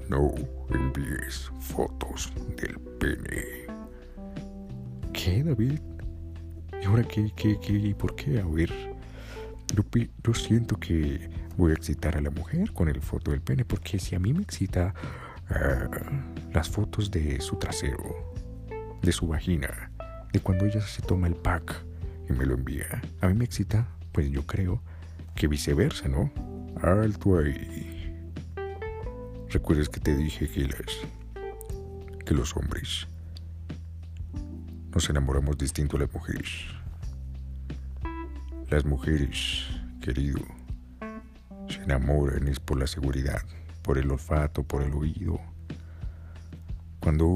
no 0.08 0.34
envíes 0.70 1.50
fotos 1.60 2.32
del 2.56 2.78
pene. 2.98 3.66
¿Qué, 5.12 5.44
David? 5.44 5.80
¿Y 6.86 6.88
ahora 6.88 7.02
qué, 7.02 7.32
qué, 7.34 7.58
qué 7.58 7.72
y 7.72 7.94
por 7.94 8.14
qué? 8.14 8.38
A 8.38 8.46
ver, 8.46 8.70
yo, 9.74 9.82
yo 10.22 10.34
siento 10.34 10.78
que 10.78 11.28
voy 11.56 11.72
a 11.72 11.74
excitar 11.74 12.16
a 12.16 12.20
la 12.20 12.30
mujer 12.30 12.72
con 12.72 12.88
el 12.88 13.00
foto 13.00 13.32
del 13.32 13.40
pene, 13.40 13.64
porque 13.64 13.98
si 13.98 14.14
a 14.14 14.20
mí 14.20 14.32
me 14.32 14.42
excita 14.42 14.94
ah, 15.50 15.88
las 16.52 16.70
fotos 16.70 17.10
de 17.10 17.40
su 17.40 17.56
trasero, 17.56 18.32
de 19.02 19.10
su 19.10 19.26
vagina, 19.26 19.90
de 20.32 20.38
cuando 20.38 20.64
ella 20.64 20.80
se 20.80 21.02
toma 21.02 21.26
el 21.26 21.34
pack 21.34 21.84
y 22.30 22.34
me 22.34 22.46
lo 22.46 22.54
envía, 22.54 23.02
a 23.20 23.26
mí 23.26 23.34
me 23.34 23.46
excita, 23.46 23.88
pues 24.12 24.30
yo 24.30 24.46
creo 24.46 24.80
que 25.34 25.48
viceversa, 25.48 26.06
¿no? 26.06 26.30
Alto 26.80 27.38
ahí. 27.38 28.30
¿Recuerdas 29.50 29.88
que 29.88 29.98
te 29.98 30.16
dije 30.16 30.48
que 30.48 30.68
que 32.24 32.34
los 32.34 32.56
hombres 32.56 33.08
nos 34.96 35.10
enamoramos 35.10 35.58
distinto 35.58 35.98
a 35.98 36.00
las 36.00 36.14
mujeres? 36.14 36.48
Las 38.70 38.86
mujeres, 38.86 39.66
querido, 40.00 40.40
se 41.68 41.82
enamoran 41.82 42.48
es 42.48 42.58
por 42.60 42.78
la 42.78 42.86
seguridad, 42.86 43.42
por 43.82 43.98
el 43.98 44.10
olfato, 44.10 44.62
por 44.62 44.80
el 44.80 44.94
oído. 44.94 45.38
Cuando 47.00 47.26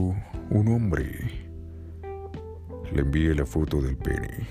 un 0.49 0.69
hombre 0.69 1.51
le 2.95 3.03
envía 3.03 3.35
la 3.35 3.45
foto 3.45 3.83
del 3.83 3.99
pene, 3.99 4.49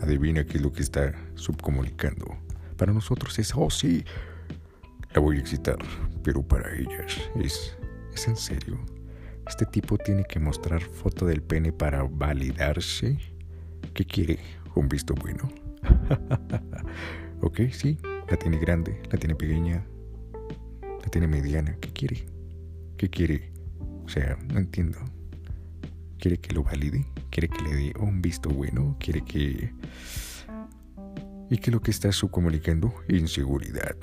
adivina 0.00 0.46
qué 0.46 0.56
es 0.56 0.62
lo 0.62 0.72
que 0.72 0.80
está 0.80 1.12
subcomunicando. 1.34 2.38
Para 2.78 2.94
nosotros 2.94 3.38
es, 3.38 3.52
oh 3.54 3.68
sí, 3.68 4.02
la 5.12 5.20
voy 5.20 5.36
a 5.36 5.40
excitar, 5.40 5.76
pero 6.22 6.42
para 6.42 6.74
ellas 6.74 7.20
es, 7.34 7.76
es 8.14 8.28
en 8.28 8.36
serio. 8.38 8.95
Este 9.46 9.64
tipo 9.64 9.96
tiene 9.96 10.24
que 10.24 10.40
mostrar 10.40 10.82
foto 10.82 11.24
del 11.24 11.42
pene 11.42 11.72
para 11.72 12.02
validarse. 12.02 13.18
¿Qué 13.94 14.04
quiere? 14.04 14.38
¿Un 14.74 14.88
visto 14.88 15.14
bueno? 15.14 15.48
ok, 17.40 17.60
sí, 17.70 17.96
la 18.28 18.36
tiene 18.36 18.58
grande, 18.58 19.00
la 19.10 19.18
tiene 19.18 19.36
pequeña, 19.36 19.86
la 20.82 21.08
tiene 21.10 21.28
mediana. 21.28 21.76
¿Qué 21.80 21.92
quiere? 21.92 22.26
¿Qué 22.96 23.08
quiere? 23.08 23.52
O 24.04 24.08
sea, 24.08 24.36
no 24.52 24.58
entiendo. 24.58 24.98
¿Quiere 26.18 26.38
que 26.38 26.52
lo 26.52 26.64
valide? 26.64 27.06
¿Quiere 27.30 27.48
que 27.48 27.62
le 27.62 27.74
dé 27.74 27.92
un 28.00 28.20
visto 28.20 28.48
bueno? 28.50 28.96
¿Quiere 28.98 29.22
que... 29.22 29.72
¿Y 31.50 31.58
que 31.58 31.70
lo 31.70 31.80
que 31.80 31.92
está 31.92 32.10
subcomunicando? 32.10 32.92
Inseguridad. 33.08 33.96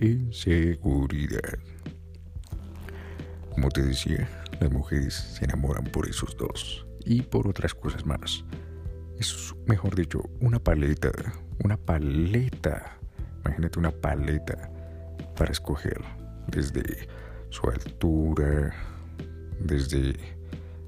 Inseguridad. 0.00 1.58
Como 3.52 3.68
te 3.68 3.82
decía, 3.82 4.28
las 4.60 4.70
mujeres 4.70 5.14
se 5.14 5.44
enamoran 5.44 5.84
por 5.84 6.08
esos 6.08 6.36
dos 6.36 6.86
y 7.04 7.22
por 7.22 7.48
otras 7.48 7.74
cosas 7.74 8.04
más. 8.06 8.44
Es, 9.18 9.54
mejor 9.66 9.94
dicho, 9.94 10.22
una 10.40 10.58
paleta, 10.58 11.10
una 11.62 11.76
paleta 11.76 12.98
Imagínate 13.44 13.78
una 13.78 13.90
paleta 13.90 14.70
para 15.36 15.50
escoger 15.50 16.00
desde 16.46 17.08
su 17.50 17.68
altura, 17.68 18.72
desde, 19.58 20.14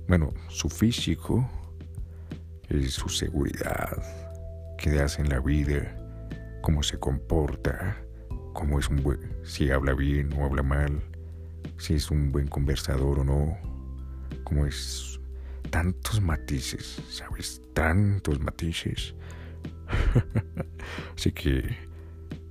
bueno, 0.08 0.32
su 0.48 0.68
físico, 0.68 1.48
y 2.70 2.86
su 2.88 3.08
seguridad, 3.08 4.02
qué 4.78 5.00
hace 5.00 5.22
en 5.22 5.28
la 5.28 5.40
vida, 5.40 5.96
cómo 6.62 6.82
se 6.82 6.98
comporta, 6.98 7.96
cómo 8.52 8.78
es 8.78 8.88
un 8.88 9.02
buen, 9.02 9.20
si 9.44 9.70
habla 9.70 9.92
bien 9.94 10.32
o 10.34 10.44
habla 10.44 10.62
mal, 10.62 11.02
si 11.78 11.94
es 11.94 12.10
un 12.10 12.32
buen 12.32 12.48
conversador 12.48 13.20
o 13.20 13.24
no, 13.24 13.56
cómo 14.44 14.66
es 14.66 15.20
tantos 15.70 16.20
matices, 16.20 17.02
¿sabes? 17.10 17.60
Tantos 17.72 18.40
matices. 18.40 19.14
Así 21.16 21.32
que 21.32 21.76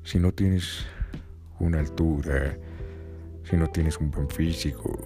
si 0.03 0.19
no 0.19 0.31
tienes 0.31 0.85
una 1.59 1.79
altura, 1.79 2.57
si 3.49 3.55
no 3.55 3.69
tienes 3.69 3.97
un 3.97 4.11
buen 4.11 4.29
físico, 4.29 4.99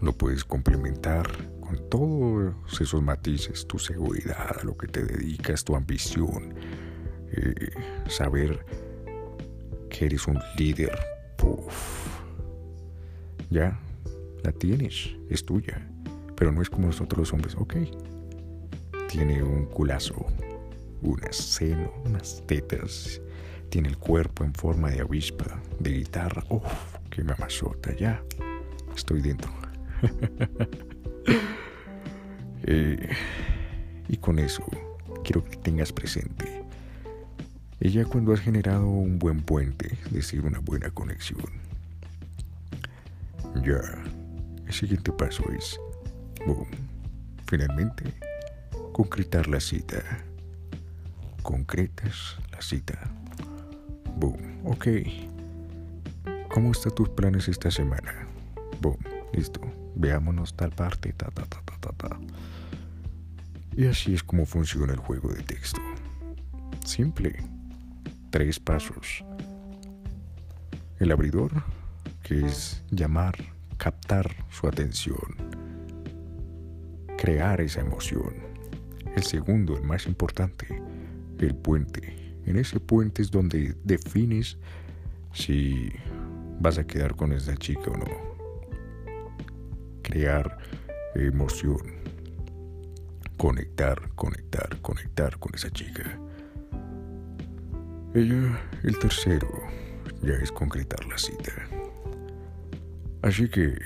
lo 0.00 0.12
puedes 0.12 0.44
complementar 0.44 1.30
con 1.60 1.88
todos 1.88 2.80
esos 2.80 3.02
matices, 3.02 3.66
tu 3.66 3.78
seguridad, 3.78 4.58
a 4.60 4.64
lo 4.64 4.76
que 4.76 4.88
te 4.88 5.04
dedicas, 5.04 5.64
tu 5.64 5.76
ambición, 5.76 6.54
eh, 7.32 7.70
saber 8.08 8.64
que 9.88 10.06
eres 10.06 10.26
un 10.26 10.38
líder. 10.56 10.98
Puff. 11.36 12.21
Ya, 13.52 13.78
la 14.44 14.50
tienes, 14.50 15.10
es 15.28 15.44
tuya, 15.44 15.86
pero 16.36 16.52
no 16.52 16.62
es 16.62 16.70
como 16.70 16.86
nosotros 16.86 17.18
los 17.18 17.32
hombres, 17.34 17.54
ok. 17.54 17.74
Tiene 19.10 19.42
un 19.42 19.66
culazo, 19.66 20.26
un 21.02 21.20
seno, 21.30 21.92
unas 22.06 22.42
tetas 22.46 23.20
tiene 23.68 23.90
el 23.90 23.98
cuerpo 23.98 24.42
en 24.42 24.54
forma 24.54 24.90
de 24.90 25.00
avispa, 25.00 25.60
de 25.78 25.90
guitarra. 25.90 26.42
¡Uf! 26.48 26.62
¡Qué 27.10 27.22
mamazota! 27.24 27.94
Ya 27.94 28.22
estoy 28.96 29.20
dentro. 29.20 29.52
Eh, 32.64 33.08
y 34.06 34.18
con 34.18 34.38
eso 34.38 34.64
quiero 35.24 35.44
que 35.44 35.56
tengas 35.56 35.92
presente. 35.92 36.62
Ella 37.80 38.04
cuando 38.04 38.32
has 38.32 38.38
generado 38.38 38.86
un 38.86 39.18
buen 39.18 39.40
puente, 39.42 39.98
es 40.06 40.12
decir, 40.12 40.42
una 40.42 40.60
buena 40.60 40.88
conexión. 40.90 41.50
Ya, 43.60 43.80
el 44.66 44.72
siguiente 44.72 45.12
paso 45.12 45.44
es, 45.52 45.78
boom, 46.46 46.66
finalmente, 47.46 48.04
concretar 48.92 49.46
la 49.46 49.60
cita. 49.60 50.02
Concretas 51.42 52.36
la 52.50 52.62
cita. 52.62 52.98
Boom. 54.16 54.60
Ok. 54.64 54.86
¿Cómo 56.48 56.72
están 56.72 56.94
tus 56.94 57.08
planes 57.10 57.48
esta 57.48 57.70
semana? 57.70 58.26
Boom. 58.80 58.98
Listo. 59.32 59.60
Veámonos 59.96 60.54
tal 60.56 60.70
parte. 60.70 61.12
Ta, 61.12 61.30
ta, 61.30 61.44
ta, 61.44 61.60
ta, 61.64 61.76
ta, 61.80 61.92
ta. 61.92 62.18
Y 63.76 63.86
así 63.86 64.14
es 64.14 64.22
como 64.22 64.46
funciona 64.46 64.92
el 64.92 64.98
juego 64.98 65.32
de 65.32 65.42
texto. 65.42 65.80
Simple. 66.84 67.36
Tres 68.30 68.60
pasos. 68.60 69.24
El 70.98 71.10
abridor, 71.10 71.50
es 72.32 72.82
llamar, 72.90 73.34
captar 73.76 74.34
su 74.50 74.66
atención, 74.66 75.36
crear 77.18 77.60
esa 77.60 77.80
emoción. 77.80 78.34
El 79.14 79.22
segundo, 79.22 79.76
el 79.76 79.84
más 79.84 80.06
importante, 80.06 80.66
el 81.38 81.54
puente 81.54 82.22
en 82.46 82.56
ese 82.56 82.80
puente 82.80 83.22
es 83.22 83.30
donde 83.30 83.74
defines 83.84 84.58
si 85.32 85.92
vas 86.60 86.78
a 86.78 86.86
quedar 86.86 87.14
con 87.14 87.32
esa 87.32 87.56
chica 87.56 87.90
o 87.90 87.96
no. 87.96 88.06
Crear 90.02 90.58
emoción. 91.14 92.02
Conectar, 93.36 94.10
conectar, 94.14 94.80
conectar 94.80 95.38
con 95.38 95.54
esa 95.54 95.70
chica. 95.70 96.18
Ella, 98.14 98.60
el 98.82 98.98
tercero, 98.98 99.48
ya 100.22 100.34
es 100.34 100.52
concretar 100.52 101.04
la 101.06 101.16
cita. 101.16 101.52
Así 103.22 103.48
que, 103.48 103.78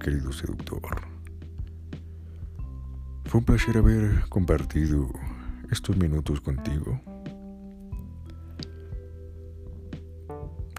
querido 0.00 0.32
seductor, 0.32 1.00
fue 3.26 3.38
un 3.38 3.44
placer 3.44 3.78
haber 3.78 4.28
compartido 4.28 5.08
estos 5.70 5.96
minutos 5.96 6.40
contigo. 6.40 7.00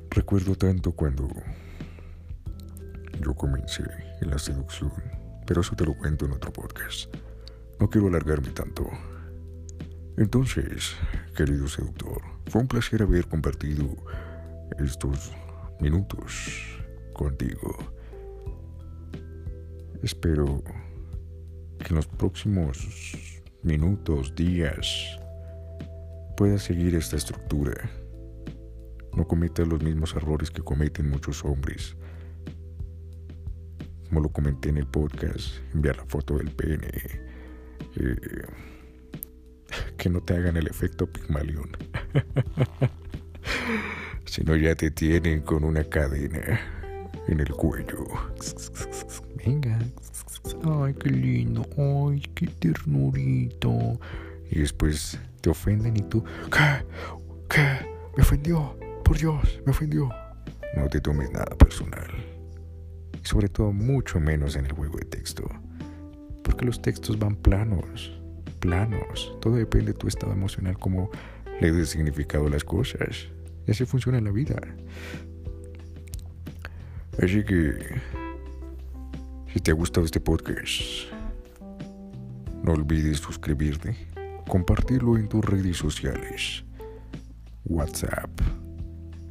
Recuerdo 0.09 0.55
tanto 0.55 0.91
cuando 0.91 1.29
yo 3.21 3.33
comencé 3.33 3.85
en 4.19 4.29
la 4.29 4.37
seducción, 4.37 4.91
pero 5.47 5.61
eso 5.61 5.73
te 5.73 5.85
lo 5.85 5.95
cuento 5.95 6.25
en 6.25 6.33
otro 6.33 6.51
podcast. 6.51 7.15
No 7.79 7.89
quiero 7.89 8.07
alargarme 8.07 8.49
tanto. 8.49 8.89
Entonces, 10.17 10.97
querido 11.33 11.69
seductor, 11.69 12.21
fue 12.47 12.61
un 12.61 12.67
placer 12.67 13.03
haber 13.03 13.25
compartido 13.25 13.95
estos 14.77 15.31
minutos 15.79 16.82
contigo. 17.13 17.77
Espero 20.01 20.61
que 21.79 21.89
en 21.89 21.95
los 21.95 22.07
próximos 22.07 23.31
minutos, 23.61 24.35
días, 24.35 25.19
puedas 26.35 26.63
seguir 26.63 26.95
esta 26.95 27.15
estructura 27.15 27.89
no 29.15 29.27
cometas 29.27 29.67
los 29.67 29.83
mismos 29.83 30.15
errores 30.15 30.49
que 30.49 30.61
cometen 30.61 31.09
muchos 31.09 31.45
hombres. 31.45 31.95
como 34.07 34.21
lo 34.21 34.29
comenté 34.29 34.69
en 34.69 34.77
el 34.77 34.85
podcast, 34.85 35.57
enviar 35.73 35.97
la 35.97 36.05
foto 36.05 36.37
del 36.37 36.51
pene. 36.51 36.87
Eh, 37.95 38.15
que 39.97 40.09
no 40.09 40.21
te 40.21 40.35
hagan 40.35 40.57
el 40.57 40.67
efecto 40.67 41.07
Pigmalión. 41.07 41.69
si 44.25 44.43
no, 44.43 44.55
ya 44.55 44.75
te 44.75 44.91
tienen 44.91 45.41
con 45.41 45.63
una 45.63 45.83
cadena 45.83 46.82
en 47.27 47.39
el 47.39 47.49
cuello. 47.49 48.05
Venga. 49.45 49.79
Ay, 50.63 50.93
qué 50.93 51.09
lindo. 51.09 51.65
Ay, 51.77 52.21
qué 52.35 52.47
ternurito. 52.47 53.99
Y 54.49 54.59
después 54.59 55.19
te 55.41 55.49
ofenden 55.49 55.97
y 55.97 56.01
tú, 56.03 56.23
¿qué? 56.51 56.85
¿Qué? 57.49 57.93
Me 58.15 58.23
ofendió. 58.23 58.77
Por 59.03 59.17
Dios, 59.17 59.61
me 59.65 59.71
ofendió. 59.71 60.09
No 60.75 60.87
te 60.87 61.01
tomes 61.01 61.31
nada 61.31 61.55
personal. 61.57 62.07
Sobre 63.23 63.49
todo 63.49 63.71
mucho 63.71 64.19
menos 64.19 64.55
en 64.55 64.65
el 64.65 64.71
juego 64.71 64.97
de 64.97 65.05
texto. 65.05 65.43
Porque 66.43 66.65
los 66.65 66.81
textos 66.81 67.19
van 67.19 67.35
planos. 67.35 68.19
Planos. 68.59 69.35
Todo 69.41 69.55
depende 69.55 69.93
de 69.93 69.97
tu 69.97 70.07
estado 70.07 70.33
emocional, 70.33 70.77
cómo 70.77 71.09
le 71.59 71.71
des 71.71 71.89
significado 71.89 72.47
a 72.47 72.49
las 72.49 72.63
cosas. 72.63 73.27
Y 73.67 73.71
así 73.71 73.85
funciona 73.85 74.19
la 74.21 74.31
vida. 74.31 74.61
Así 77.21 77.43
que, 77.43 78.01
si 79.53 79.59
te 79.59 79.71
ha 79.71 79.73
gustado 79.75 80.05
este 80.05 80.19
podcast, 80.19 81.11
no 82.63 82.73
olvides 82.73 83.19
suscribirte, 83.19 83.95
compartirlo 84.47 85.17
en 85.17 85.29
tus 85.29 85.45
redes 85.45 85.77
sociales, 85.77 86.63
WhatsApp, 87.65 88.31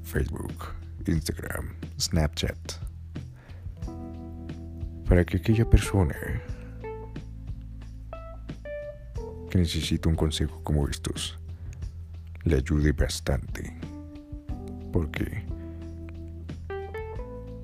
Facebook, 0.04 0.74
Instagram, 1.06 1.74
Snapchat, 1.98 2.56
para 5.08 5.24
que 5.24 5.38
aquella 5.38 5.68
persona 5.68 6.14
que 9.50 9.58
necesita 9.58 10.08
un 10.08 10.14
consejo 10.14 10.62
como 10.62 10.88
estos 10.88 11.38
le 12.44 12.56
ayude 12.56 12.92
bastante, 12.92 13.76
porque 14.92 15.51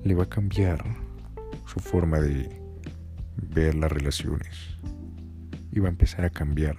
le 0.09 0.15
va 0.15 0.23
a 0.23 0.29
cambiar 0.29 0.83
su 1.67 1.79
forma 1.79 2.19
de 2.19 2.49
ver 3.53 3.75
las 3.75 3.91
relaciones 3.91 4.57
y 5.71 5.79
va 5.79 5.87
a 5.87 5.91
empezar 5.91 6.25
a 6.25 6.31
cambiar 6.31 6.77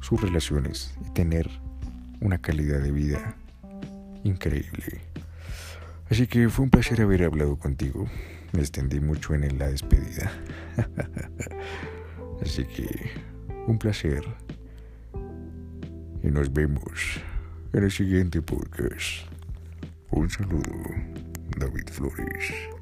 sus 0.00 0.20
relaciones 0.20 0.94
y 1.06 1.14
tener 1.14 1.48
una 2.20 2.36
calidad 2.36 2.80
de 2.80 2.92
vida 2.92 3.36
increíble. 4.22 5.00
Así 6.10 6.26
que 6.26 6.50
fue 6.50 6.64
un 6.64 6.70
placer 6.70 7.00
haber 7.00 7.22
hablado 7.24 7.56
contigo. 7.56 8.06
Me 8.52 8.60
extendí 8.60 9.00
mucho 9.00 9.32
en 9.32 9.58
la 9.58 9.68
despedida. 9.68 10.30
Así 12.42 12.66
que 12.66 13.12
un 13.66 13.78
placer. 13.78 14.22
Y 16.22 16.30
nos 16.30 16.52
vemos 16.52 17.18
en 17.72 17.84
el 17.84 17.90
siguiente 17.90 18.42
podcast. 18.42 19.26
Un 20.10 20.28
saludo. 20.28 21.31
David 21.58 21.90
Flores. 21.90 22.81